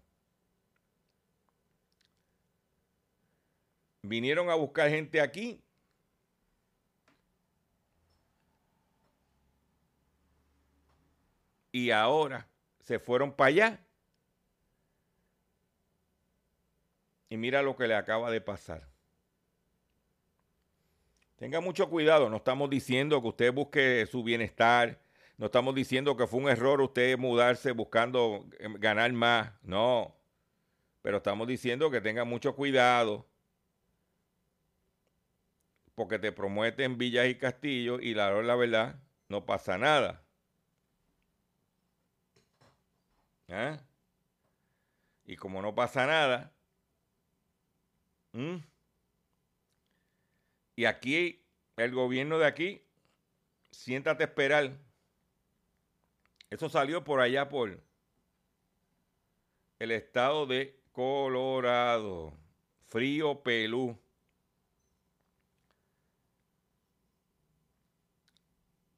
Vinieron 4.03 4.49
a 4.49 4.55
buscar 4.55 4.89
gente 4.89 5.19
aquí. 5.19 5.61
Y 11.71 11.91
ahora 11.91 12.47
se 12.81 12.99
fueron 12.99 13.33
para 13.35 13.47
allá 13.49 13.82
Y 17.33 17.37
mira 17.37 17.63
lo 17.63 17.75
que 17.75 17.87
le 17.87 17.95
acaba 17.95 18.29
de 18.29 18.41
pasar. 18.41 18.87
Tenga 21.35 21.61
mucho 21.61 21.89
cuidado, 21.89 22.29
no 22.29 22.37
estamos 22.37 22.69
diciendo 22.69 23.19
que 23.23 23.27
usted 23.29 23.51
busque 23.51 24.05
su 24.05 24.23
bienestar, 24.23 25.01
no 25.37 25.47
estamos 25.47 25.73
diciendo 25.73 26.15
que 26.15 26.27
fue 26.27 26.41
un 26.41 26.47
error 26.47 26.79
usted 26.79 27.17
mudarse 27.17 27.71
buscando 27.71 28.45
eh, 28.59 28.67
ganar 28.77 29.11
más, 29.13 29.51
no. 29.63 30.15
Pero 31.01 31.17
estamos 31.17 31.47
diciendo 31.47 31.89
que 31.89 32.01
tenga 32.01 32.23
mucho 32.23 32.55
cuidado 32.55 33.25
porque 35.95 36.19
te 36.19 36.31
prometen 36.31 36.99
villas 36.99 37.27
y 37.27 37.33
castillos 37.33 37.99
y 38.03 38.13
la, 38.13 38.31
la 38.43 38.55
verdad 38.55 39.01
no 39.27 39.43
pasa 39.43 39.79
nada. 39.79 40.23
¿Ah? 43.49 43.79
Y 45.25 45.35
como 45.35 45.63
no 45.63 45.73
pasa 45.73 46.05
nada, 46.05 46.52
y 50.75 50.85
aquí, 50.85 51.45
el 51.77 51.91
gobierno 51.91 52.39
de 52.39 52.47
aquí, 52.47 52.81
siéntate 53.71 54.23
a 54.23 54.27
esperar. 54.27 54.73
Eso 56.49 56.69
salió 56.69 57.03
por 57.03 57.19
allá 57.19 57.49
por 57.49 57.79
el 59.79 59.91
estado 59.91 60.45
de 60.45 60.79
Colorado. 60.91 62.37
Frío 62.85 63.41
pelú. 63.41 63.97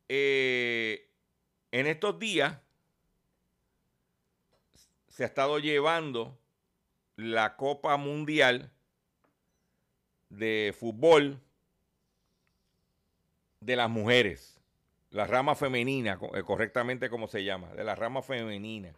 Eh, 0.08 1.10
en 1.72 1.88
estos 1.88 2.20
días 2.20 2.60
se 5.08 5.24
ha 5.24 5.28
estado 5.28 5.60
llevando 5.60 6.38
la 7.16 7.56
Copa 7.56 7.98
Mundial 7.98 8.75
de 10.30 10.76
Fútbol 10.78 11.40
de 13.60 13.76
las 13.76 13.90
mujeres, 13.90 14.60
la 15.10 15.26
rama 15.26 15.56
femenina, 15.56 16.20
eh, 16.34 16.44
correctamente 16.44 17.10
como 17.10 17.28
se 17.28 17.44
llama, 17.44 17.74
de 17.74 17.84
la 17.84 17.96
rama 17.96 18.22
femenina. 18.22 18.94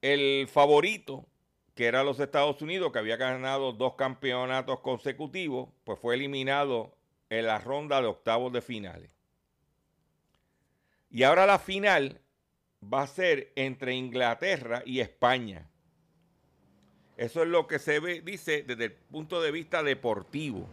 El 0.00 0.48
favorito, 0.48 1.26
que 1.74 1.86
era 1.86 2.02
los 2.02 2.18
Estados 2.18 2.60
Unidos, 2.60 2.92
que 2.92 2.98
había 2.98 3.16
ganado 3.16 3.72
dos 3.72 3.94
campeonatos 3.94 4.80
consecutivos, 4.80 5.68
pues 5.84 5.98
fue 6.00 6.16
eliminado 6.16 6.96
en 7.30 7.46
la 7.46 7.58
ronda 7.58 8.00
de 8.00 8.08
octavos 8.08 8.52
de 8.52 8.62
finales. 8.62 9.10
Y 11.08 11.22
ahora 11.22 11.46
la 11.46 11.58
final 11.58 12.20
va 12.82 13.02
a 13.02 13.06
ser 13.06 13.52
entre 13.54 13.94
Inglaterra 13.94 14.82
y 14.84 15.00
España. 15.00 15.70
Eso 17.22 17.44
es 17.44 17.48
lo 17.48 17.68
que 17.68 17.78
se 17.78 18.00
dice, 18.22 18.64
desde 18.64 18.86
el 18.86 18.92
punto 18.94 19.40
de 19.40 19.52
vista 19.52 19.84
deportivo. 19.84 20.68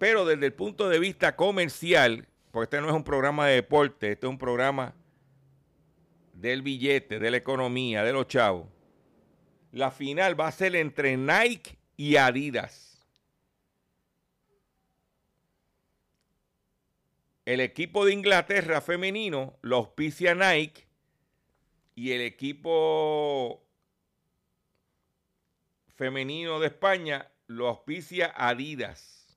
Pero 0.00 0.26
desde 0.26 0.46
el 0.46 0.52
punto 0.52 0.88
de 0.88 0.98
vista 0.98 1.36
comercial, 1.36 2.26
porque 2.50 2.64
este 2.64 2.80
no 2.80 2.88
es 2.88 2.92
un 2.92 3.04
programa 3.04 3.46
de 3.46 3.54
deporte, 3.54 4.10
este 4.10 4.26
es 4.26 4.30
un 4.30 4.36
programa 4.36 4.96
del 6.32 6.62
billete, 6.62 7.20
de 7.20 7.30
la 7.30 7.36
economía, 7.36 8.02
de 8.02 8.12
los 8.12 8.26
chavos. 8.26 8.66
La 9.70 9.92
final 9.92 10.38
va 10.38 10.48
a 10.48 10.52
ser 10.52 10.74
entre 10.74 11.16
Nike 11.16 11.78
y 11.96 12.16
Adidas. 12.16 13.06
El 17.44 17.60
equipo 17.60 18.04
de 18.04 18.12
Inglaterra 18.12 18.80
femenino 18.80 19.56
lo 19.62 19.76
auspicia 19.76 20.34
Nike 20.34 20.84
y 21.94 22.10
el 22.10 22.22
equipo 22.22 23.67
femenino 25.98 26.60
de 26.60 26.68
España 26.68 27.28
lo 27.48 27.66
auspicia 27.66 28.32
Adidas. 28.36 29.36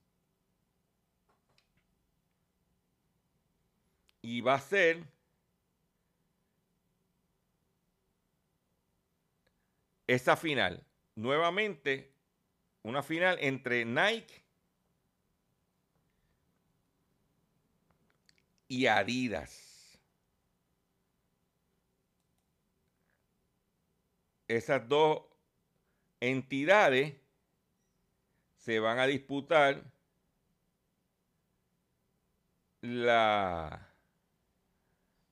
Y 4.21 4.41
va 4.41 4.53
a 4.53 4.59
ser 4.59 5.03
esa 10.05 10.37
final. 10.37 10.85
Nuevamente, 11.15 12.13
una 12.83 13.01
final 13.01 13.39
entre 13.41 13.83
Nike 13.83 14.43
y 18.67 18.85
Adidas. 18.85 19.99
Esas 24.47 24.87
dos 24.87 25.30
entidades 26.21 27.15
se 28.55 28.79
van 28.79 28.99
a 28.99 29.07
disputar 29.07 29.83
la, 32.81 33.89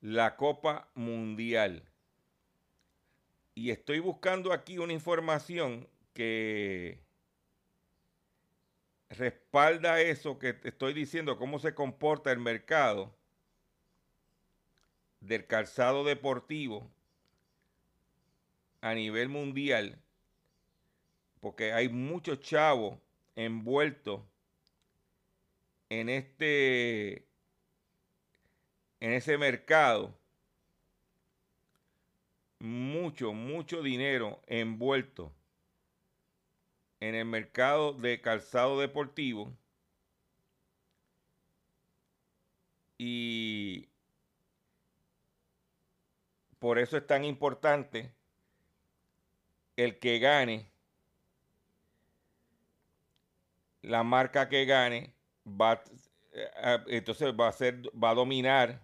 la 0.02 0.36
Copa 0.36 0.90
Mundial. 0.96 1.84
Y 3.56 3.72
estoy 3.72 4.00
buscando 4.00 4.52
aquí 4.52 4.78
una 4.78 4.94
información 4.94 5.88
que 6.14 7.00
respalda 9.10 10.02
eso 10.02 10.40
que 10.40 10.60
estoy 10.64 10.94
diciendo, 10.94 11.38
cómo 11.38 11.60
se 11.60 11.74
comporta 11.74 12.32
el 12.32 12.40
mercado 12.40 13.16
del 15.20 15.46
calzado 15.46 16.04
deportivo 16.04 16.90
a 18.82 18.94
nivel 18.94 19.30
mundial, 19.30 20.02
porque 21.40 21.74
hay 21.74 21.90
muchos 21.90 22.40
chavos 22.42 22.98
envueltos 23.36 24.22
en 25.90 26.10
este 26.10 27.26
en 29.00 29.14
ese 29.14 29.38
mercado. 29.38 30.18
Mucho 32.60 33.34
mucho 33.34 33.82
dinero 33.82 34.42
envuelto 34.48 35.34
en 37.00 37.16
el 37.16 37.26
mercado 37.26 37.94
de 37.94 38.22
calzado 38.22 38.80
deportivo. 38.80 39.54
Y 42.98 43.88
por 46.60 46.78
eso 46.80 46.98
es 46.98 47.08
tan 47.08 47.24
importante 47.24 48.14
el 49.78 49.98
que 50.00 50.20
gane, 50.20 50.69
la 53.82 54.04
marca 54.04 54.50
que 54.50 54.66
gane, 54.66 55.14
va, 55.46 55.84
eh, 56.34 56.78
entonces 56.88 57.34
va 57.34 57.48
a 57.48 57.52
ser, 57.52 57.82
va 57.92 58.12
a 58.12 58.16
dominar 58.16 58.82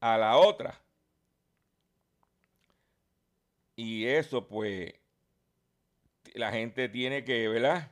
a 0.00 0.18
la 0.18 0.36
otra. 0.36 0.80
Y 3.76 4.06
eso, 4.06 4.46
pues, 4.46 4.94
la 6.34 6.52
gente 6.52 6.88
tiene 6.88 7.24
que, 7.24 7.48
¿verdad? 7.48 7.90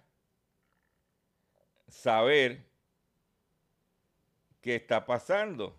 Saber 1.88 2.64
qué 4.61 4.76
está 4.76 5.05
pasando. 5.07 5.78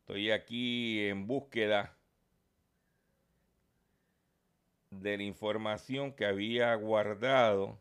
Estoy 0.00 0.30
aquí 0.30 1.06
en 1.06 1.26
búsqueda 1.26 1.97
de 4.90 5.16
la 5.16 5.22
información 5.22 6.12
que 6.12 6.24
había 6.26 6.74
guardado 6.74 7.78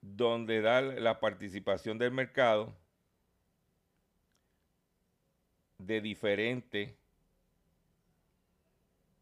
donde 0.00 0.60
da 0.60 0.82
la 0.82 1.18
participación 1.18 1.98
del 1.98 2.10
mercado 2.10 2.76
de 5.78 6.00
diferentes 6.00 6.94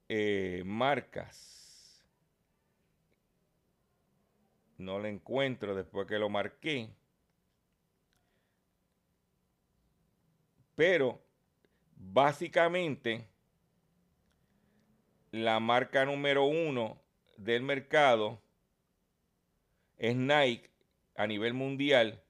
eh, 0.08 0.62
marcas. 0.66 2.02
No 4.78 4.98
la 4.98 5.08
encuentro 5.08 5.74
después 5.74 6.06
que 6.08 6.18
lo 6.18 6.28
marqué. 6.28 6.90
Pero 10.74 11.22
básicamente 11.96 13.31
la 15.32 15.58
marca 15.60 16.04
número 16.04 16.44
uno 16.44 17.02
del 17.36 17.62
mercado 17.62 18.40
es 19.96 20.14
Nike 20.14 20.70
a 21.16 21.26
nivel 21.26 21.54
mundial 21.54 22.22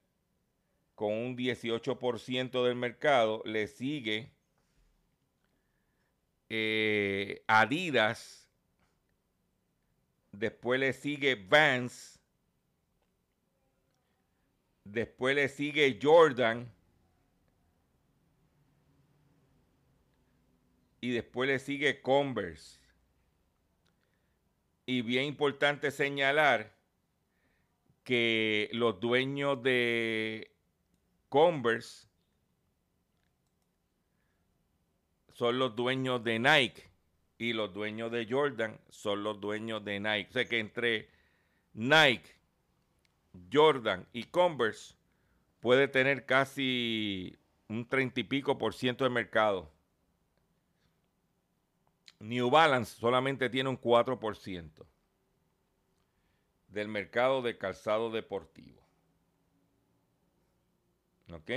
con 0.95 1.13
un 1.13 1.37
18% 1.37 2.63
del 2.63 2.75
mercado. 2.75 3.41
Le 3.45 3.67
sigue 3.67 4.31
eh, 6.49 7.43
Adidas. 7.47 8.49
Después 10.31 10.79
le 10.79 10.93
sigue 10.93 11.35
Vans 11.35 12.13
Después 14.85 15.35
le 15.35 15.47
sigue 15.47 15.97
Jordan. 16.01 16.69
Y 21.01 21.11
después 21.11 21.49
le 21.49 21.59
sigue 21.59 22.01
Converse. 22.01 22.82
Y 24.85 25.01
bien 25.01 25.25
importante 25.25 25.91
señalar 25.91 26.73
que 28.03 28.69
los 28.73 28.99
dueños 28.99 29.63
de 29.63 30.51
Converse 31.29 32.07
son 35.31 35.57
los 35.57 35.75
dueños 35.75 36.23
de 36.23 36.37
Nike 36.37 36.83
y 37.37 37.53
los 37.53 37.73
dueños 37.73 38.11
de 38.11 38.27
Jordan 38.29 38.79
son 38.89 39.23
los 39.23 39.39
dueños 39.39 39.83
de 39.83 39.99
Nike. 39.99 40.29
O 40.29 40.33
sea 40.33 40.45
que 40.45 40.59
entre 40.59 41.09
Nike, 41.73 42.29
Jordan 43.51 44.05
y 44.13 44.23
Converse 44.25 44.95
puede 45.59 45.87
tener 45.87 46.25
casi 46.25 47.37
un 47.67 47.87
treinta 47.87 48.19
y 48.19 48.23
pico 48.23 48.57
por 48.57 48.73
ciento 48.73 49.05
de 49.05 49.09
mercado. 49.09 49.72
New 52.23 52.49
Balance 52.49 52.95
solamente 52.97 53.49
tiene 53.49 53.69
un 53.69 53.77
4% 53.77 54.85
del 56.69 56.87
mercado 56.87 57.41
de 57.41 57.57
calzado 57.57 58.11
deportivo. 58.11 58.81
¿Ok? 61.29 61.51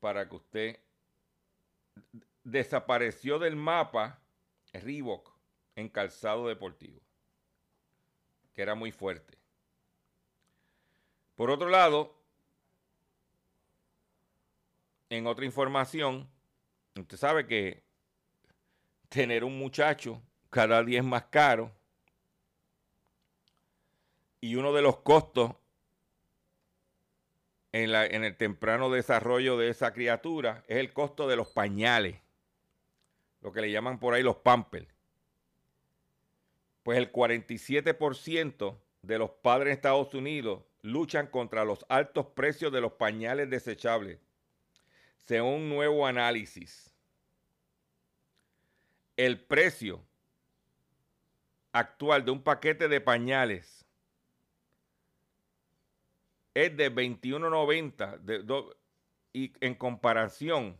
Para 0.00 0.28
que 0.28 0.34
usted 0.34 0.80
desapareció 2.42 3.38
del 3.38 3.54
mapa 3.54 4.20
Reebok 4.72 5.32
en 5.76 5.88
calzado 5.88 6.48
deportivo, 6.48 7.00
que 8.52 8.62
era 8.62 8.74
muy 8.74 8.90
fuerte. 8.90 9.38
Por 11.36 11.52
otro 11.52 11.68
lado, 11.68 12.20
en 15.08 15.28
otra 15.28 15.44
información, 15.44 16.28
usted 17.00 17.16
sabe 17.16 17.46
que 17.46 17.82
tener 19.08 19.44
un 19.44 19.58
muchacho 19.58 20.22
cada 20.50 20.82
día 20.82 21.00
es 21.00 21.04
más 21.04 21.24
caro 21.24 21.72
y 24.40 24.56
uno 24.56 24.72
de 24.72 24.82
los 24.82 24.98
costos 24.98 25.52
en, 27.72 28.24
el 28.24 28.36
temprano 28.36 28.90
desarrollo 28.90 29.58
de 29.58 29.68
esa 29.68 29.92
criatura 29.92 30.64
es 30.66 30.78
el 30.78 30.92
costo 30.92 31.28
de 31.28 31.36
los 31.36 31.48
pañales, 31.48 32.20
lo 33.42 33.52
que 33.52 33.60
le 33.60 33.70
llaman 33.70 33.98
por 33.98 34.14
ahí 34.14 34.22
los 34.22 34.36
pampers. 34.36 34.88
Pues 36.82 36.96
el 36.98 37.12
47% 37.12 38.78
de 39.02 39.18
los 39.18 39.30
padres 39.30 39.66
en 39.68 39.72
Estados 39.74 40.14
Unidos 40.14 40.62
luchan 40.82 41.26
contra 41.26 41.64
los 41.64 41.84
altos 41.88 42.26
precios 42.26 42.72
de 42.72 42.80
los 42.80 42.92
pañales 42.92 43.50
desechables, 43.50 44.20
según 45.26 45.54
un 45.54 45.68
nuevo 45.68 46.06
análisis. 46.06 46.94
El 49.16 49.40
precio 49.40 50.04
actual 51.72 52.24
de 52.24 52.30
un 52.30 52.42
paquete 52.42 52.88
de 52.88 53.00
pañales 53.00 53.84
es 56.54 56.76
de 56.76 56.94
21.90 56.94 58.76
y 59.32 59.52
en 59.60 59.74
comparación 59.74 60.78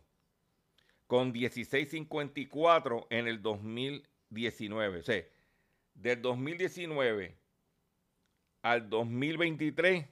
con 1.07 1.35
16.54 1.35 3.07
en 3.11 3.29
el 3.29 3.43
2019. 3.43 5.01
O 5.01 5.03
sea, 5.03 5.25
del 5.95 6.23
2019 6.23 7.37
al 8.63 8.89
2023 8.89 10.07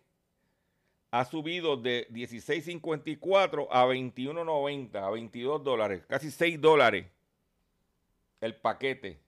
ha 1.14 1.24
subido 1.24 1.76
de 1.76 2.08
16.54 2.08 3.68
a 3.70 3.86
21.90, 3.86 4.96
a 4.96 5.10
22 5.10 5.62
dólares, 5.62 6.04
casi 6.08 6.28
6 6.28 6.60
dólares 6.60 7.06
el 8.40 8.56
paquete. 8.56 9.20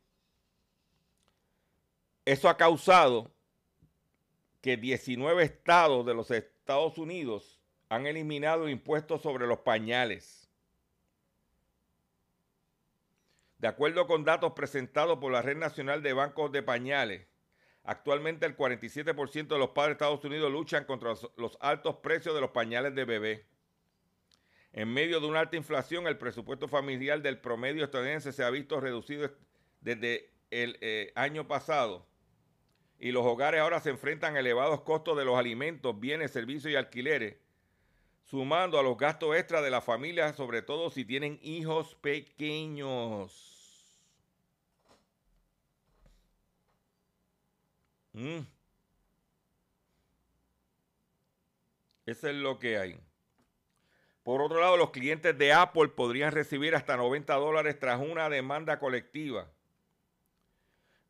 Eso 2.24 2.49
ha 2.49 2.57
causado 2.57 3.30
que 4.61 4.76
19 4.76 5.45
estados 5.45 6.05
de 6.05 6.14
los 6.14 6.32
Estados 6.32 6.99
Unidos 6.99 7.61
han 7.89 8.09
eliminado 8.09 8.68
impuestos 8.68 9.22
sobre 9.22 9.47
los 9.47 9.61
pañales. 9.61 10.51
De 13.59 13.68
acuerdo 13.68 14.09
con 14.09 14.24
datos 14.24 14.55
presentados 14.55 15.20
por 15.20 15.30
la 15.30 15.41
Red 15.41 15.59
Nacional 15.59 16.03
de 16.03 16.14
Bancos 16.14 16.51
de 16.51 16.64
Pañales, 16.64 17.28
actualmente 17.87 18.47
el 18.47 18.57
47% 18.57 19.47
de 19.47 19.59
los 19.59 19.70
padres 19.70 19.91
de 19.91 20.05
Estados 20.05 20.24
Unidos 20.24 20.51
luchan 20.51 20.84
contra 20.84 21.14
los, 21.37 21.59
altos 21.61 21.97
precios 21.97 22.34
de 22.34 22.41
los 22.41 22.51
pañales 22.51 22.95
de 22.95 23.05
bebé. 23.05 23.47
En 24.72 24.93
medio 24.93 25.20
de 25.20 25.26
una 25.26 25.41
alta 25.41 25.57
inflación, 25.57 26.07
el 26.07 26.18
presupuesto 26.18 26.68
familiar 26.68 27.22
del 27.22 27.39
promedio 27.41 27.84
estadounidense 27.84 28.32
se 28.32 28.45
ha 28.45 28.51
visto 28.51 28.80
reducido 28.80 29.30
desde 29.80 30.30
el 30.51 30.76
eh, 30.80 31.12
año 31.14 31.49
pasado 31.49 32.07
y 32.99 33.12
los 33.12 33.24
hogares 33.24 33.61
ahora 33.61 33.80
se 33.80 33.91
enfrentan 33.91 34.37
a 34.37 34.41
elevados 34.41 34.82
costos 34.82 35.16
de 35.16 35.24
los 35.24 35.39
alimentos, 35.39 35.99
bienes, 35.99 36.30
servicios 36.30 36.72
y 36.72 36.76
alquileres, 36.76 37.37
sumando 38.24 38.78
a 38.78 38.82
los 38.82 38.97
gastos 38.97 39.37
extras 39.37 39.62
de 39.62 39.70
la 39.70 39.80
familia, 39.80 40.32
sobre 40.32 40.62
todo 40.62 40.91
si 40.91 41.05
tienen 41.05 41.39
hijos 41.43 41.95
pequeños. 41.97 43.56
Mm. 48.17 48.47
Eso 52.07 52.29
es 52.29 52.35
lo 52.35 52.59
que 52.59 52.79
hay. 52.79 52.99
Por 54.23 54.41
otro 54.41 54.59
lado, 54.59 54.77
los 54.77 54.91
clientes 54.91 55.37
de 55.37 55.53
Apple 55.53 55.89
podrían 55.89 56.33
recibir 56.33 56.75
hasta 56.75 56.97
90 56.97 57.35
dólares 57.35 57.79
tras 57.79 58.01
una 58.01 58.29
demanda 58.31 58.79
colectiva. 58.79 59.49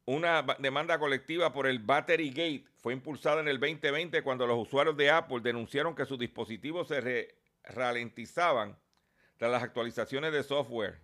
Una 0.04 0.42
demanda 0.59 0.98
colectiva 0.98 1.52
por 1.52 1.66
el 1.66 1.78
Battery 1.78 2.30
Gate 2.30 2.64
fue 2.78 2.92
impulsada 2.92 3.40
en 3.40 3.48
el 3.48 3.61
2020 3.61 4.22
cuando 4.22 4.46
los 4.46 4.59
usuarios 4.59 4.96
de 4.96 5.11
Apple 5.11 5.40
denunciaron 5.40 5.94
que 5.94 6.07
sus 6.07 6.18
dispositivos 6.18 6.88
se 6.88 7.36
ralentizaban 7.62 8.76
tras 9.36 9.50
las 9.50 9.62
actualizaciones 9.62 10.32
de 10.32 10.42
software. 10.42 11.00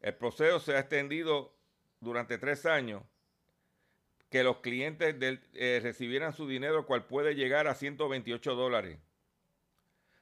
El 0.00 0.14
proceso 0.14 0.58
se 0.58 0.74
ha 0.74 0.80
extendido 0.80 1.54
durante 2.00 2.38
tres 2.38 2.66
años 2.66 3.02
que 4.30 4.44
los 4.44 4.58
clientes 4.58 5.16
eh, 5.54 5.80
recibieran 5.82 6.32
su 6.32 6.46
dinero, 6.46 6.86
cual 6.86 7.04
puede 7.06 7.34
llegar 7.34 7.66
a 7.66 7.74
128 7.74 8.54
dólares. 8.54 8.98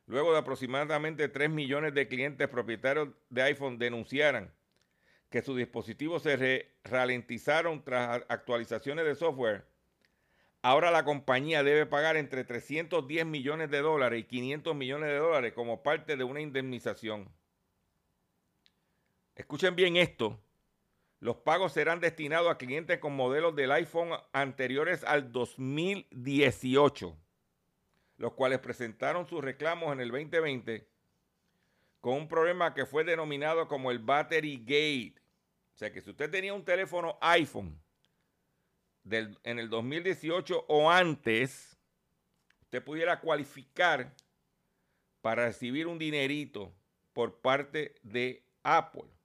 Luego 0.07 0.33
de 0.33 0.39
aproximadamente 0.39 1.29
3 1.29 1.51
millones 1.51 1.93
de 1.93 2.09
clientes 2.09 2.49
propietarios 2.49 3.11
de 3.29 3.43
iPhone 3.43 3.79
denunciaran 3.79 4.51
que 5.29 5.43
sus 5.43 5.59
dispositivos 5.59 6.23
se 6.23 6.71
ralentizaron 6.85 7.85
tras 7.85 8.25
actualizaciones 8.29 9.05
de 9.05 9.15
software, 9.15 9.67
ahora 10.63 10.91
la 10.91 11.05
compañía 11.05 11.63
debe 11.63 11.85
pagar 11.85 12.17
entre 12.17 12.45
310 12.45 13.27
millones 13.27 13.71
de 13.71 13.83
dólares 13.83 14.21
y 14.21 14.25
500 14.25 14.75
millones 14.75 15.11
de 15.11 15.19
dólares 15.19 15.53
como 15.53 15.83
parte 15.83 16.17
de 16.17 16.25
una 16.25 16.41
indemnización. 16.41 17.29
Escuchen 19.35 19.77
bien 19.77 19.99
esto. 19.99 20.41
Los 21.21 21.37
pagos 21.37 21.73
serán 21.73 22.01
destinados 22.01 22.51
a 22.51 22.59
clientes 22.59 22.99
con 22.99 23.17
modelos 23.17 23.57
del 23.57 23.73
iPhone 23.73 24.11
anteriores 24.33 25.03
al 25.03 25.33
2018, 25.33 27.17
los 28.19 28.33
cuales 28.35 28.61
presentaron 28.61 29.27
sus 29.27 29.43
reclamos 29.43 29.93
en 29.93 30.01
el 30.01 30.11
2020 30.11 30.89
con 32.01 32.15
un 32.15 32.29
problema 32.29 32.73
que 32.73 32.87
fue 32.87 33.03
denominado 33.03 33.67
como 33.67 33.91
el 33.91 33.99
Battery 33.99 34.59
Gate. 34.59 35.21
O 35.75 35.79
sea 35.79 35.93
que 35.93 36.01
si 36.01 36.11
usted 36.11 36.31
tenía 36.31 36.55
un 36.55 36.65
teléfono 36.65 37.19
iPhone 37.21 37.81
en 39.11 39.59
el 39.59 39.69
2018 39.69 40.67
o 40.69 40.91
antes, 40.91 41.77
usted 42.63 42.83
pudiera 42.85 43.21
cualificar 43.21 44.15
para 45.21 45.47
recibir 45.47 45.89
un 45.89 45.99
dinerito 45.99 46.73
por 47.13 47.41
parte 47.41 47.97
de 48.03 48.45
Apple. 48.63 49.18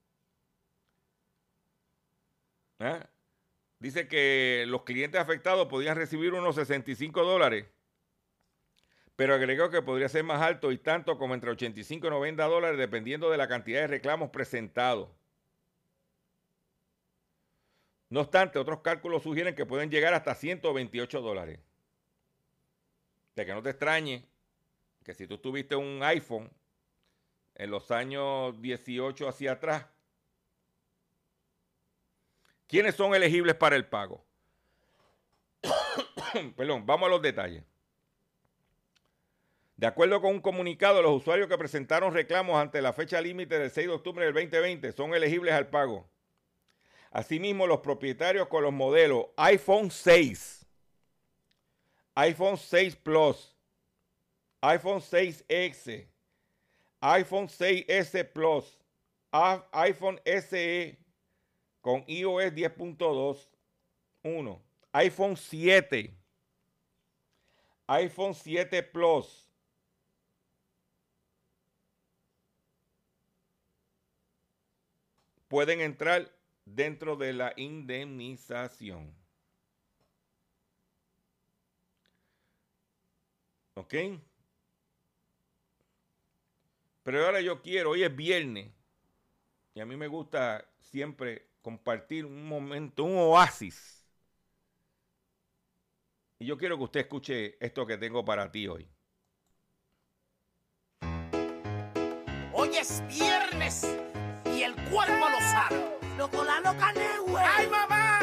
¿Ah? 2.83 3.09
Dice 3.79 4.07
que 4.07 4.65
los 4.67 4.83
clientes 4.83 5.19
afectados 5.19 5.67
podían 5.67 5.95
recibir 5.95 6.33
unos 6.33 6.55
65 6.55 7.23
dólares 7.23 7.65
pero 9.15 9.35
agregó 9.35 9.69
que 9.69 9.81
podría 9.81 10.09
ser 10.09 10.23
más 10.23 10.41
alto 10.41 10.71
y 10.71 10.77
tanto 10.77 11.17
como 11.17 11.33
entre 11.33 11.51
85 11.51 12.07
y 12.07 12.09
90 12.09 12.43
dólares 12.45 12.77
dependiendo 12.77 13.29
de 13.29 13.37
la 13.37 13.47
cantidad 13.47 13.81
de 13.81 13.87
reclamos 13.87 14.29
presentados. 14.31 15.09
No 18.09 18.21
obstante, 18.21 18.59
otros 18.59 18.81
cálculos 18.81 19.23
sugieren 19.23 19.55
que 19.55 19.65
pueden 19.65 19.89
llegar 19.89 20.13
hasta 20.13 20.35
128 20.35 21.21
dólares. 21.21 21.59
De 23.35 23.45
que 23.45 23.53
no 23.53 23.63
te 23.63 23.71
extrañe 23.71 24.25
que 25.03 25.13
si 25.13 25.27
tú 25.27 25.37
tuviste 25.37 25.75
un 25.75 26.01
iPhone 26.03 26.49
en 27.55 27.71
los 27.71 27.91
años 27.91 28.59
18 28.61 29.27
hacia 29.27 29.53
atrás, 29.53 29.87
¿Quiénes 32.73 32.95
son 32.95 33.13
elegibles 33.13 33.53
para 33.53 33.75
el 33.75 33.85
pago? 33.85 34.25
Perdón, 36.57 36.87
vamos 36.87 37.05
a 37.05 37.09
los 37.11 37.21
detalles. 37.21 37.63
De 39.77 39.85
acuerdo 39.85 40.19
con 40.19 40.31
un 40.31 40.41
comunicado, 40.41 40.99
los 41.03 41.21
usuarios 41.21 41.47
que 41.47 41.55
presentaron 41.55 42.15
reclamos 42.15 42.55
ante 42.55 42.81
la 42.81 42.91
fecha 42.91 43.21
límite 43.21 43.59
del 43.59 43.69
6 43.69 43.85
de 43.89 43.93
octubre 43.93 44.25
del 44.25 44.33
2020 44.33 44.91
son 44.91 45.13
elegibles 45.13 45.53
al 45.53 45.67
pago. 45.67 46.09
Asimismo, 47.11 47.67
los 47.67 47.81
propietarios 47.81 48.47
con 48.47 48.63
los 48.63 48.73
modelos 48.73 49.27
iPhone 49.37 49.91
6, 49.91 50.65
iPhone 52.15 52.57
6 52.57 52.95
Plus, 52.95 53.55
iPhone 54.61 54.99
6X, 54.99 56.07
iPhone 57.01 57.47
6S 57.47 58.31
Plus, 58.33 58.79
iPhone 59.73 60.19
SE 60.25 61.02
con 61.83 62.03
iOS 62.07 62.53
10.2.1, 62.53 64.59
iPhone 64.93 65.35
7, 65.35 66.15
iPhone 67.87 68.33
7 68.33 68.83
Plus. 68.83 69.49
pueden 75.49 75.81
entrar 75.81 76.31
dentro 76.65 77.15
de 77.15 77.31
la 77.31 77.53
indemnización. 77.57 79.13
¿Ok? 83.75 83.93
Pero 87.03 87.25
ahora 87.25 87.41
yo 87.41 87.61
quiero, 87.61 87.91
hoy 87.91 88.03
es 88.03 88.15
viernes, 88.15 88.71
y 89.75 89.81
a 89.81 89.85
mí 89.85 89.95
me 89.95 90.07
gusta 90.07 90.67
siempre 90.79 91.52
compartir 91.63 92.25
un 92.25 92.45
momento, 92.47 93.05
un 93.05 93.17
oasis. 93.17 94.05
Y 96.37 96.45
yo 96.45 96.57
quiero 96.57 96.77
que 96.77 96.83
usted 96.83 96.99
escuche 96.99 97.57
esto 97.65 97.87
que 97.87 97.97
tengo 97.97 98.23
para 98.23 98.51
ti 98.51 98.67
hoy. 98.67 98.87
Hoy 102.51 102.69
es 102.75 103.01
viernes 103.07 103.87
y 104.45 104.61
el 104.61 104.75
cuerpo 104.91 105.29
lo 105.29 105.39
sabe. 105.39 105.97
Loco, 106.17 106.43
la 106.43 106.59
loca, 106.59 106.93
güey. 107.25 107.43
¡Ay, 107.43 107.67
mamá! 107.67 108.19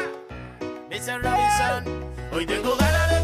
Mr. 0.89 1.21
Robinson, 1.23 2.13
hoy 2.31 2.45
tengo 2.45 2.75
ganas 2.77 3.09
de 3.09 3.20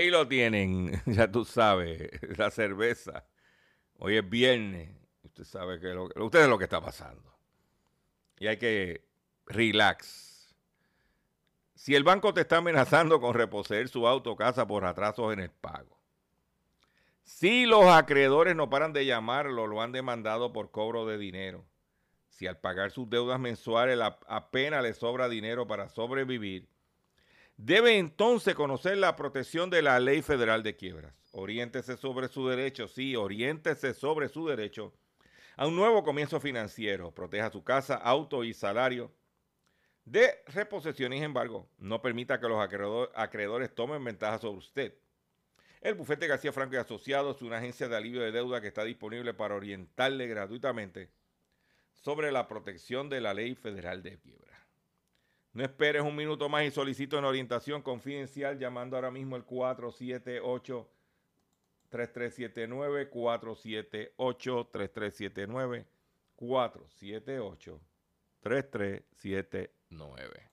ahí 0.00 0.10
lo 0.10 0.26
tienen, 0.26 1.00
ya 1.06 1.30
tú 1.30 1.44
sabes, 1.44 2.10
la 2.36 2.50
cerveza. 2.50 3.24
Hoy 3.98 4.16
es 4.16 4.28
viernes, 4.28 4.90
usted 5.22 5.44
sabe 5.44 5.78
que 5.78 5.88
lo, 5.88 6.08
usted 6.16 6.48
lo 6.48 6.58
que 6.58 6.64
está 6.64 6.80
pasando. 6.80 7.36
Y 8.38 8.46
hay 8.46 8.56
que 8.56 9.04
relax. 9.46 10.56
Si 11.74 11.94
el 11.94 12.04
banco 12.04 12.32
te 12.32 12.42
está 12.42 12.58
amenazando 12.58 13.20
con 13.20 13.34
reposeer 13.34 13.88
su 13.88 14.06
auto 14.06 14.32
o 14.32 14.36
casa 14.36 14.66
por 14.66 14.84
atrasos 14.84 15.32
en 15.32 15.40
el 15.40 15.50
pago. 15.50 15.98
Si 17.22 17.64
los 17.66 17.84
acreedores 17.84 18.56
no 18.56 18.70
paran 18.70 18.92
de 18.92 19.06
llamarlo, 19.06 19.66
lo 19.66 19.82
han 19.82 19.92
demandado 19.92 20.52
por 20.52 20.70
cobro 20.70 21.06
de 21.06 21.16
dinero. 21.16 21.64
Si 22.28 22.46
al 22.46 22.58
pagar 22.58 22.90
sus 22.90 23.08
deudas 23.08 23.38
mensuales 23.38 23.98
apenas 24.26 24.82
le 24.82 24.94
sobra 24.94 25.28
dinero 25.28 25.66
para 25.66 25.90
sobrevivir, 25.90 26.69
debe 27.62 27.98
entonces 27.98 28.54
conocer 28.54 28.96
la 28.96 29.16
protección 29.16 29.68
de 29.68 29.82
la 29.82 30.00
ley 30.00 30.22
federal 30.22 30.62
de 30.62 30.76
quiebras. 30.76 31.14
Oriéntese 31.32 31.96
sobre 31.96 32.28
su 32.28 32.48
derecho, 32.48 32.88
sí, 32.88 33.14
oriéntese 33.14 33.92
sobre 33.92 34.28
su 34.28 34.46
derecho 34.46 34.94
a 35.56 35.66
un 35.66 35.76
nuevo 35.76 36.02
comienzo 36.02 36.40
financiero. 36.40 37.12
Proteja 37.14 37.50
su 37.50 37.62
casa, 37.62 37.96
auto 37.96 38.44
y 38.44 38.54
salario 38.54 39.12
de 40.06 40.42
reposición 40.46 41.12
y 41.12 41.22
embargo. 41.22 41.68
No 41.76 42.00
permita 42.00 42.40
que 42.40 42.48
los 42.48 42.58
acreedores 43.14 43.74
tomen 43.74 44.02
ventaja 44.02 44.38
sobre 44.38 44.58
usted. 44.58 44.94
El 45.82 45.94
bufete 45.94 46.26
García 46.26 46.52
Franco 46.52 46.74
y 46.74 46.78
Asociados 46.78 47.36
es 47.36 47.42
una 47.42 47.58
agencia 47.58 47.88
de 47.88 47.96
alivio 47.96 48.22
de 48.22 48.32
deuda 48.32 48.60
que 48.60 48.68
está 48.68 48.84
disponible 48.84 49.34
para 49.34 49.54
orientarle 49.54 50.26
gratuitamente 50.26 51.10
sobre 51.94 52.32
la 52.32 52.48
protección 52.48 53.10
de 53.10 53.20
la 53.20 53.34
ley 53.34 53.54
federal 53.54 54.02
de 54.02 54.18
quiebra. 54.18 54.49
No 55.52 55.64
esperes 55.64 56.02
un 56.02 56.14
minuto 56.14 56.48
más 56.48 56.64
y 56.64 56.70
solicito 56.70 57.18
una 57.18 57.26
orientación 57.28 57.82
confidencial 57.82 58.58
llamando 58.58 58.96
ahora 58.96 59.10
mismo 59.10 59.36
el 59.36 59.44
478 59.44 60.88
3379 61.88 63.08
478 63.08 64.68
3379 64.72 65.86
478 66.36 67.80
3379 68.40 70.49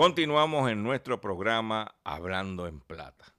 Continuamos 0.00 0.70
en 0.70 0.82
nuestro 0.82 1.20
programa 1.20 1.94
Hablando 2.04 2.66
en 2.66 2.80
Plata. 2.80 3.34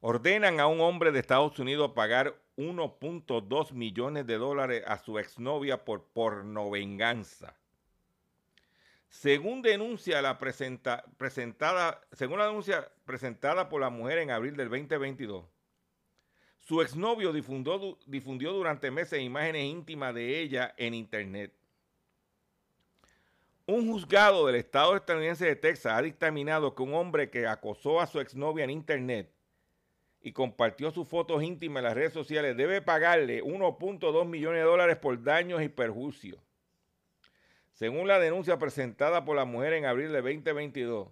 Ordenan 0.00 0.60
a 0.60 0.66
un 0.66 0.80
hombre 0.80 1.12
de 1.12 1.20
Estados 1.20 1.58
Unidos 1.58 1.92
pagar 1.94 2.40
1.2 2.56 3.72
millones 3.72 4.26
de 4.26 4.38
dólares 4.38 4.82
a 4.86 4.96
su 4.96 5.18
exnovia 5.18 5.84
por 5.84 6.04
pornovenganza. 6.04 7.54
Según 9.10 9.60
denuncia 9.60 10.22
la 10.22 10.38
presentada, 10.38 12.00
según 12.12 12.38
denuncia 12.38 12.90
presentada 13.04 13.68
por 13.68 13.82
la 13.82 13.90
mujer 13.90 14.20
en 14.20 14.30
abril 14.30 14.56
del 14.56 14.70
2022, 14.70 15.44
su 16.60 16.80
exnovio 16.80 17.30
difundió, 17.30 17.98
difundió 18.06 18.54
durante 18.54 18.90
meses 18.90 19.20
imágenes 19.20 19.66
íntimas 19.66 20.14
de 20.14 20.40
ella 20.40 20.72
en 20.78 20.94
internet. 20.94 21.57
Un 23.70 23.86
juzgado 23.86 24.46
del 24.46 24.56
estado 24.56 24.96
estadounidense 24.96 25.44
de 25.44 25.54
Texas 25.54 25.92
ha 25.92 26.00
dictaminado 26.00 26.74
que 26.74 26.82
un 26.82 26.94
hombre 26.94 27.28
que 27.28 27.46
acosó 27.46 28.00
a 28.00 28.06
su 28.06 28.18
exnovia 28.18 28.64
en 28.64 28.70
internet 28.70 29.30
y 30.22 30.32
compartió 30.32 30.90
sus 30.90 31.06
fotos 31.06 31.42
íntimas 31.42 31.82
en 31.82 31.84
las 31.84 31.94
redes 31.94 32.14
sociales 32.14 32.56
debe 32.56 32.80
pagarle 32.80 33.44
1.2 33.44 34.26
millones 34.26 34.60
de 34.60 34.66
dólares 34.66 34.96
por 34.96 35.22
daños 35.22 35.60
y 35.60 35.68
perjuicios. 35.68 36.40
Según 37.74 38.08
la 38.08 38.18
denuncia 38.18 38.58
presentada 38.58 39.26
por 39.26 39.36
la 39.36 39.44
mujer 39.44 39.74
en 39.74 39.84
abril 39.84 40.12
de 40.12 40.22
2022, 40.22 41.08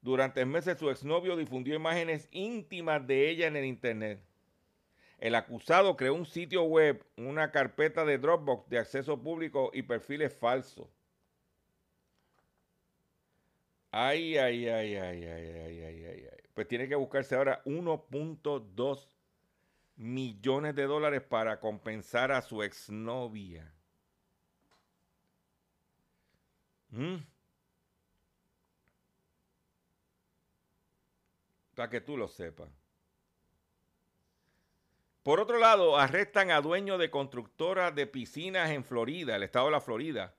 durante 0.00 0.46
meses 0.46 0.78
su 0.78 0.88
exnovio 0.88 1.36
difundió 1.36 1.74
imágenes 1.74 2.26
íntimas 2.30 3.06
de 3.06 3.28
ella 3.28 3.48
en 3.48 3.56
el 3.56 3.66
internet. 3.66 4.18
El 5.18 5.34
acusado 5.34 5.94
creó 5.98 6.14
un 6.14 6.24
sitio 6.24 6.62
web, 6.62 7.04
una 7.18 7.50
carpeta 7.50 8.06
de 8.06 8.16
Dropbox 8.16 8.70
de 8.70 8.78
acceso 8.78 9.22
público 9.22 9.70
y 9.74 9.82
perfiles 9.82 10.34
falsos. 10.34 10.88
Ay, 13.94 14.38
ay, 14.38 14.66
ay, 14.68 14.96
ay, 14.96 15.24
ay, 15.24 15.48
ay, 15.48 15.82
ay, 15.82 16.04
ay, 16.06 16.28
ay. 16.32 16.40
Pues 16.54 16.66
tiene 16.66 16.88
que 16.88 16.94
buscarse 16.94 17.34
ahora 17.34 17.62
1.2 17.66 19.06
millones 19.96 20.74
de 20.74 20.84
dólares 20.84 21.20
para 21.20 21.60
compensar 21.60 22.32
a 22.32 22.40
su 22.40 22.62
exnovia. 22.62 23.70
¿Mm? 26.88 27.16
Para 31.74 31.90
que 31.90 32.00
tú 32.00 32.16
lo 32.16 32.28
sepas. 32.28 32.70
Por 35.22 35.38
otro 35.38 35.58
lado, 35.58 35.98
arrestan 35.98 36.50
a 36.50 36.62
dueños 36.62 36.98
de 36.98 37.10
constructoras 37.10 37.94
de 37.94 38.06
piscinas 38.06 38.70
en 38.70 38.84
Florida, 38.84 39.36
el 39.36 39.42
estado 39.42 39.66
de 39.66 39.72
la 39.72 39.80
Florida, 39.82 40.34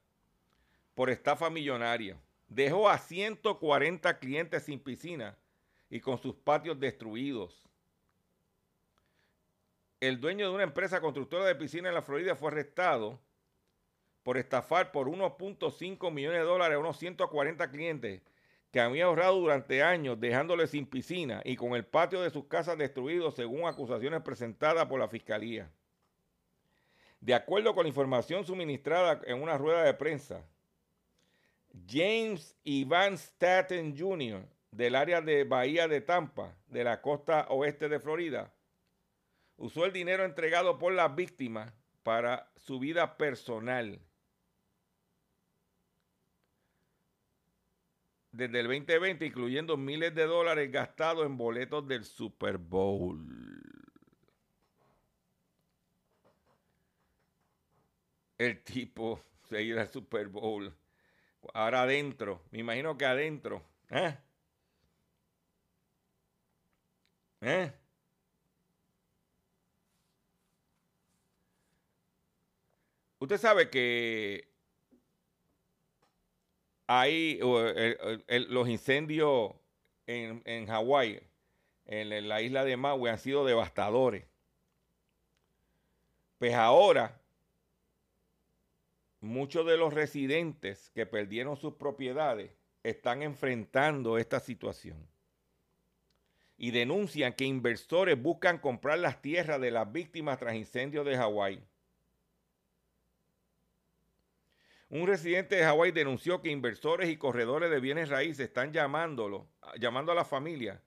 por 0.95 1.11
estafa 1.11 1.51
millonaria 1.51 2.19
dejó 2.53 2.89
a 2.89 2.97
140 2.97 4.19
clientes 4.19 4.63
sin 4.63 4.79
piscina 4.79 5.37
y 5.89 5.99
con 5.99 6.17
sus 6.17 6.35
patios 6.35 6.79
destruidos. 6.79 7.67
El 9.99 10.19
dueño 10.19 10.47
de 10.47 10.53
una 10.53 10.63
empresa 10.63 11.01
constructora 11.01 11.45
de 11.45 11.55
piscina 11.55 11.89
en 11.89 11.95
la 11.95 12.01
Florida 12.01 12.35
fue 12.35 12.49
arrestado 12.49 13.19
por 14.21 14.37
estafar 14.37 14.91
por 14.91 15.07
1.5 15.07 16.11
millones 16.11 16.39
de 16.39 16.45
dólares 16.45 16.75
a 16.75 16.79
unos 16.79 16.97
140 16.97 17.71
clientes 17.71 18.21
que 18.71 18.79
había 18.79 19.05
ahorrado 19.05 19.39
durante 19.39 19.83
años 19.83 20.19
dejándoles 20.19 20.71
sin 20.71 20.85
piscina 20.85 21.41
y 21.45 21.55
con 21.55 21.73
el 21.73 21.85
patio 21.85 22.21
de 22.21 22.31
sus 22.31 22.45
casas 22.45 22.77
destruido 22.77 23.31
según 23.31 23.67
acusaciones 23.67 24.21
presentadas 24.21 24.85
por 24.87 24.99
la 24.99 25.07
fiscalía. 25.07 25.69
De 27.19 27.33
acuerdo 27.33 27.73
con 27.73 27.83
la 27.83 27.89
información 27.89 28.45
suministrada 28.45 29.21
en 29.25 29.41
una 29.41 29.57
rueda 29.57 29.83
de 29.83 29.93
prensa, 29.93 30.43
James 31.87 32.55
Ivan 32.63 33.17
Staten 33.17 33.97
Jr., 33.97 34.47
del 34.71 34.95
área 34.95 35.21
de 35.21 35.43
Bahía 35.43 35.87
de 35.87 36.01
Tampa, 36.01 36.57
de 36.67 36.83
la 36.83 37.01
costa 37.01 37.47
oeste 37.49 37.89
de 37.89 37.99
Florida, 37.99 38.53
usó 39.57 39.85
el 39.85 39.93
dinero 39.93 40.25
entregado 40.25 40.77
por 40.79 40.93
las 40.93 41.15
víctimas 41.15 41.71
para 42.01 42.51
su 42.55 42.79
vida 42.79 43.17
personal. 43.17 43.99
Desde 48.31 48.61
el 48.61 48.67
2020, 48.67 49.27
incluyendo 49.27 49.77
miles 49.77 50.15
de 50.15 50.25
dólares 50.25 50.71
gastados 50.71 51.25
en 51.25 51.37
boletos 51.37 51.87
del 51.87 52.03
Super 52.03 52.57
Bowl. 52.57 53.23
El 58.39 58.63
tipo 58.63 59.21
se 59.43 59.61
iba 59.61 59.81
al 59.81 59.91
Super 59.91 60.27
Bowl 60.29 60.75
Ahora 61.53 61.83
adentro, 61.83 62.41
me 62.51 62.59
imagino 62.59 62.97
que 62.97 63.05
adentro. 63.05 63.61
¿Eh? 63.89 64.17
¿Eh? 67.41 67.73
Usted 73.19 73.37
sabe 73.37 73.69
que 73.69 74.47
hay 76.87 77.39
los 78.49 78.67
incendios 78.67 79.53
en, 80.07 80.41
en 80.45 80.67
Hawái, 80.67 81.21
en, 81.85 82.27
la 82.27 82.41
isla 82.41 82.65
de 82.65 82.77
Maui, 82.77 83.09
han 83.09 83.19
sido 83.19 83.45
devastadores. 83.45 84.25
Pues 86.37 86.53
ahora 86.53 87.22
muchos 89.23 89.65
de 89.65 89.77
los 89.77 89.93
residentes 89.93 90.91
que 90.93 91.05
perdieron 91.05 91.55
sus 91.55 91.75
propiedades 91.75 92.51
están 92.83 93.23
enfrentando 93.23 94.17
esta 94.17 94.41
situación 94.41 95.07
y 96.57 96.71
denuncian 96.71 97.31
que 97.31 97.45
inversores 97.45 98.21
buscan 98.21 98.59
comprar 98.59 98.99
las 98.99 99.21
tierras 99.21 99.61
de 99.61 99.71
las 99.71 99.89
víctimas 99.91 100.39
tras 100.39 100.55
incendios 100.55 101.05
de 101.05 101.15
Hawái. 101.15 101.63
Un 104.89 105.07
residente 105.07 105.55
de 105.55 105.63
Hawái 105.63 105.91
denunció 105.91 106.41
que 106.41 106.51
inversores 106.51 107.09
y 107.09 107.15
corredores 107.15 107.71
de 107.71 107.79
bienes 107.79 108.09
raíces 108.09 108.47
están 108.47 108.73
llamándolo, 108.73 109.47
llamando 109.79 110.11
a 110.11 110.15
la 110.15 110.25
familia 110.25 110.81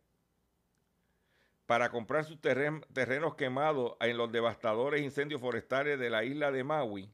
para 1.64 1.90
comprar 1.90 2.24
sus 2.24 2.38
terrenos 2.40 3.34
quemados 3.34 3.96
en 4.00 4.18
los 4.18 4.30
devastadores 4.30 5.00
incendios 5.00 5.40
forestales 5.40 5.98
de 5.98 6.10
la 6.10 6.22
isla 6.22 6.52
de 6.52 6.62
Maui 6.62 7.10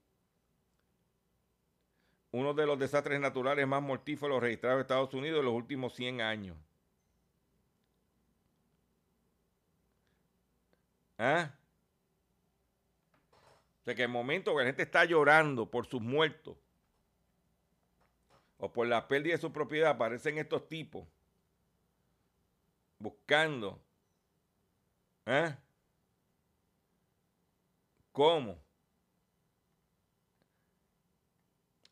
uno 2.32 2.54
de 2.54 2.66
los 2.66 2.78
desastres 2.78 3.20
naturales 3.20 3.66
más 3.66 3.82
mortíferos 3.82 4.42
registrados 4.42 4.76
en 4.76 4.80
Estados 4.82 5.14
Unidos 5.14 5.40
en 5.40 5.44
los 5.44 5.54
últimos 5.54 5.94
100 5.94 6.20
años. 6.22 6.56
¿Ah? 11.18 11.54
O 13.80 13.84
sea 13.84 13.94
que 13.94 14.02
el 14.02 14.08
momento 14.08 14.52
que 14.52 14.60
la 14.60 14.66
gente 14.66 14.82
está 14.82 15.04
llorando 15.04 15.70
por 15.70 15.86
sus 15.86 16.00
muertos 16.00 16.56
o 18.58 18.72
por 18.72 18.86
la 18.86 19.08
pérdida 19.08 19.34
de 19.34 19.40
su 19.40 19.52
propiedad, 19.52 19.90
aparecen 19.90 20.38
estos 20.38 20.68
tipos 20.68 21.06
buscando 22.98 23.82
¿eh? 25.26 25.56
cómo 28.12 28.56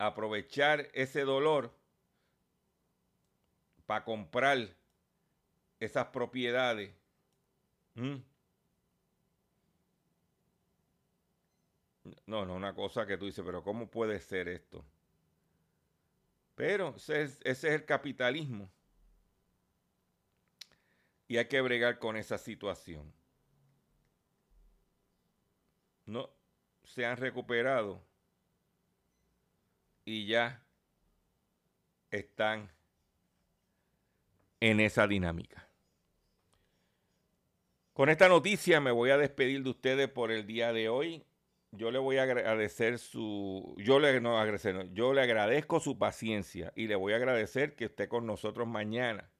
aprovechar 0.07 0.89
ese 0.93 1.21
dolor 1.21 1.73
para 3.85 4.03
comprar 4.03 4.75
esas 5.79 6.07
propiedades. 6.07 6.93
No, 12.25 12.45
no, 12.45 12.55
una 12.55 12.73
cosa 12.73 13.05
que 13.05 13.17
tú 13.17 13.25
dices, 13.25 13.43
pero 13.45 13.63
¿cómo 13.63 13.89
puede 13.89 14.19
ser 14.19 14.47
esto? 14.47 14.83
Pero 16.55 16.95
ese 16.95 17.37
es, 17.43 17.63
el 17.63 17.85
capitalismo. 17.85 18.71
Y 21.27 21.37
hay 21.37 21.47
que 21.47 21.61
bregar 21.61 21.99
con 21.99 22.17
esa 22.17 22.37
situación. 22.37 23.13
No 26.05 26.29
se 26.83 27.05
han 27.05 27.17
recuperado 27.17 28.03
y 30.05 30.27
ya 30.27 30.63
están 32.09 32.71
en 34.59 34.79
esa 34.79 35.07
dinámica. 35.07 35.67
Con 37.93 38.09
esta 38.09 38.29
noticia 38.29 38.79
me 38.79 38.91
voy 38.91 39.09
a 39.09 39.17
despedir 39.17 39.63
de 39.63 39.69
ustedes 39.69 40.09
por 40.09 40.31
el 40.31 40.45
día 40.45 40.73
de 40.73 40.89
hoy 40.89 41.25
yo 41.71 41.89
le 41.89 41.99
voy 41.99 42.17
a 42.17 42.23
agradecer 42.23 42.99
su, 42.99 43.75
yo 43.77 43.99
le, 43.99 44.19
no 44.19 44.37
agradecer, 44.37 44.91
yo 44.93 45.13
le 45.13 45.21
agradezco 45.21 45.79
su 45.79 45.97
paciencia 45.97 46.73
y 46.75 46.87
le 46.87 46.95
voy 46.95 47.13
a 47.13 47.15
agradecer 47.15 47.75
que 47.75 47.85
esté 47.85 48.09
con 48.09 48.25
nosotros 48.25 48.67
mañana, 48.67 49.31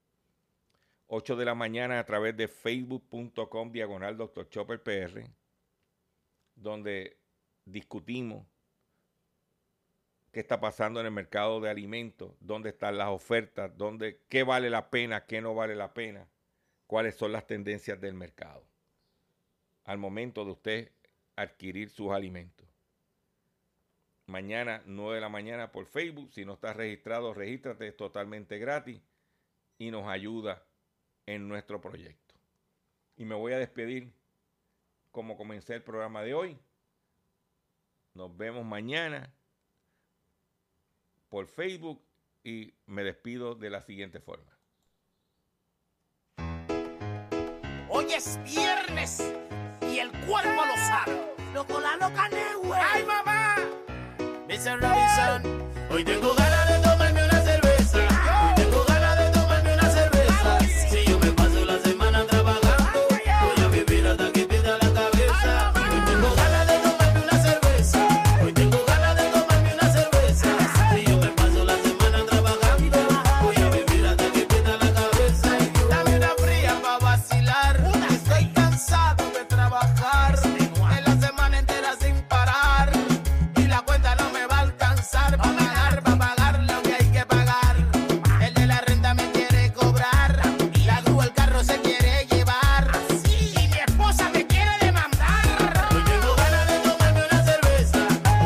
8 1.07 1.35
de 1.35 1.45
la 1.45 1.55
mañana 1.55 1.99
a 1.99 2.05
través 2.05 2.37
de 2.37 2.47
facebook.com 2.47 3.71
diagonal 3.73 4.17
Dr. 4.17 4.47
Chopper 4.47 4.81
PR, 4.81 5.29
donde 6.55 7.17
discutimos 7.65 8.47
qué 10.31 10.39
está 10.39 10.59
pasando 10.59 10.99
en 10.99 11.05
el 11.05 11.11
mercado 11.11 11.59
de 11.59 11.69
alimentos, 11.69 12.33
dónde 12.39 12.69
están 12.69 12.97
las 12.97 13.09
ofertas, 13.09 13.77
dónde, 13.77 14.21
qué 14.29 14.43
vale 14.43 14.69
la 14.69 14.89
pena, 14.89 15.25
qué 15.25 15.41
no 15.41 15.53
vale 15.53 15.75
la 15.75 15.93
pena, 15.93 16.27
cuáles 16.87 17.15
son 17.15 17.31
las 17.31 17.45
tendencias 17.47 17.99
del 17.99 18.13
mercado. 18.13 18.65
Al 19.83 19.97
momento 19.97 20.45
de 20.45 20.51
usted 20.51 20.91
adquirir 21.35 21.89
sus 21.89 22.11
alimentos. 22.11 22.67
Mañana, 24.27 24.81
9 24.85 25.15
de 25.15 25.21
la 25.21 25.29
mañana 25.29 25.71
por 25.71 25.85
Facebook. 25.85 26.31
Si 26.31 26.45
no 26.45 26.53
estás 26.53 26.77
registrado, 26.77 27.33
regístrate, 27.33 27.87
es 27.87 27.97
totalmente 27.97 28.57
gratis 28.59 29.01
y 29.77 29.91
nos 29.91 30.07
ayuda 30.07 30.63
en 31.25 31.49
nuestro 31.49 31.81
proyecto. 31.81 32.35
Y 33.17 33.25
me 33.25 33.35
voy 33.35 33.51
a 33.51 33.57
despedir 33.57 34.13
como 35.11 35.35
comencé 35.35 35.75
el 35.75 35.83
programa 35.83 36.21
de 36.21 36.33
hoy. 36.33 36.57
Nos 38.13 38.35
vemos 38.37 38.63
mañana 38.63 39.33
por 41.31 41.47
Facebook 41.47 42.05
y 42.43 42.73
me 42.85 43.03
despido 43.03 43.55
de 43.55 43.69
la 43.69 43.81
siguiente 43.81 44.19
forma. 44.19 44.59
Hoy 47.87 48.05
es 48.13 48.37
viernes 48.43 49.23
y 49.81 49.99
el 49.99 50.11
cuerpo 50.27 50.65
lo 50.65 50.75
sabe. 50.75 51.33
Loco, 51.53 51.79
la 51.79 51.95
loca, 51.95 52.29
güey. 52.61 52.81
¡Ay, 52.83 53.05
mamá! 53.05 53.55
Mr. 54.47 54.81
Robinson, 54.81 55.71
hoy 55.89 56.03
tengo 56.03 56.33
ganas 56.35 56.60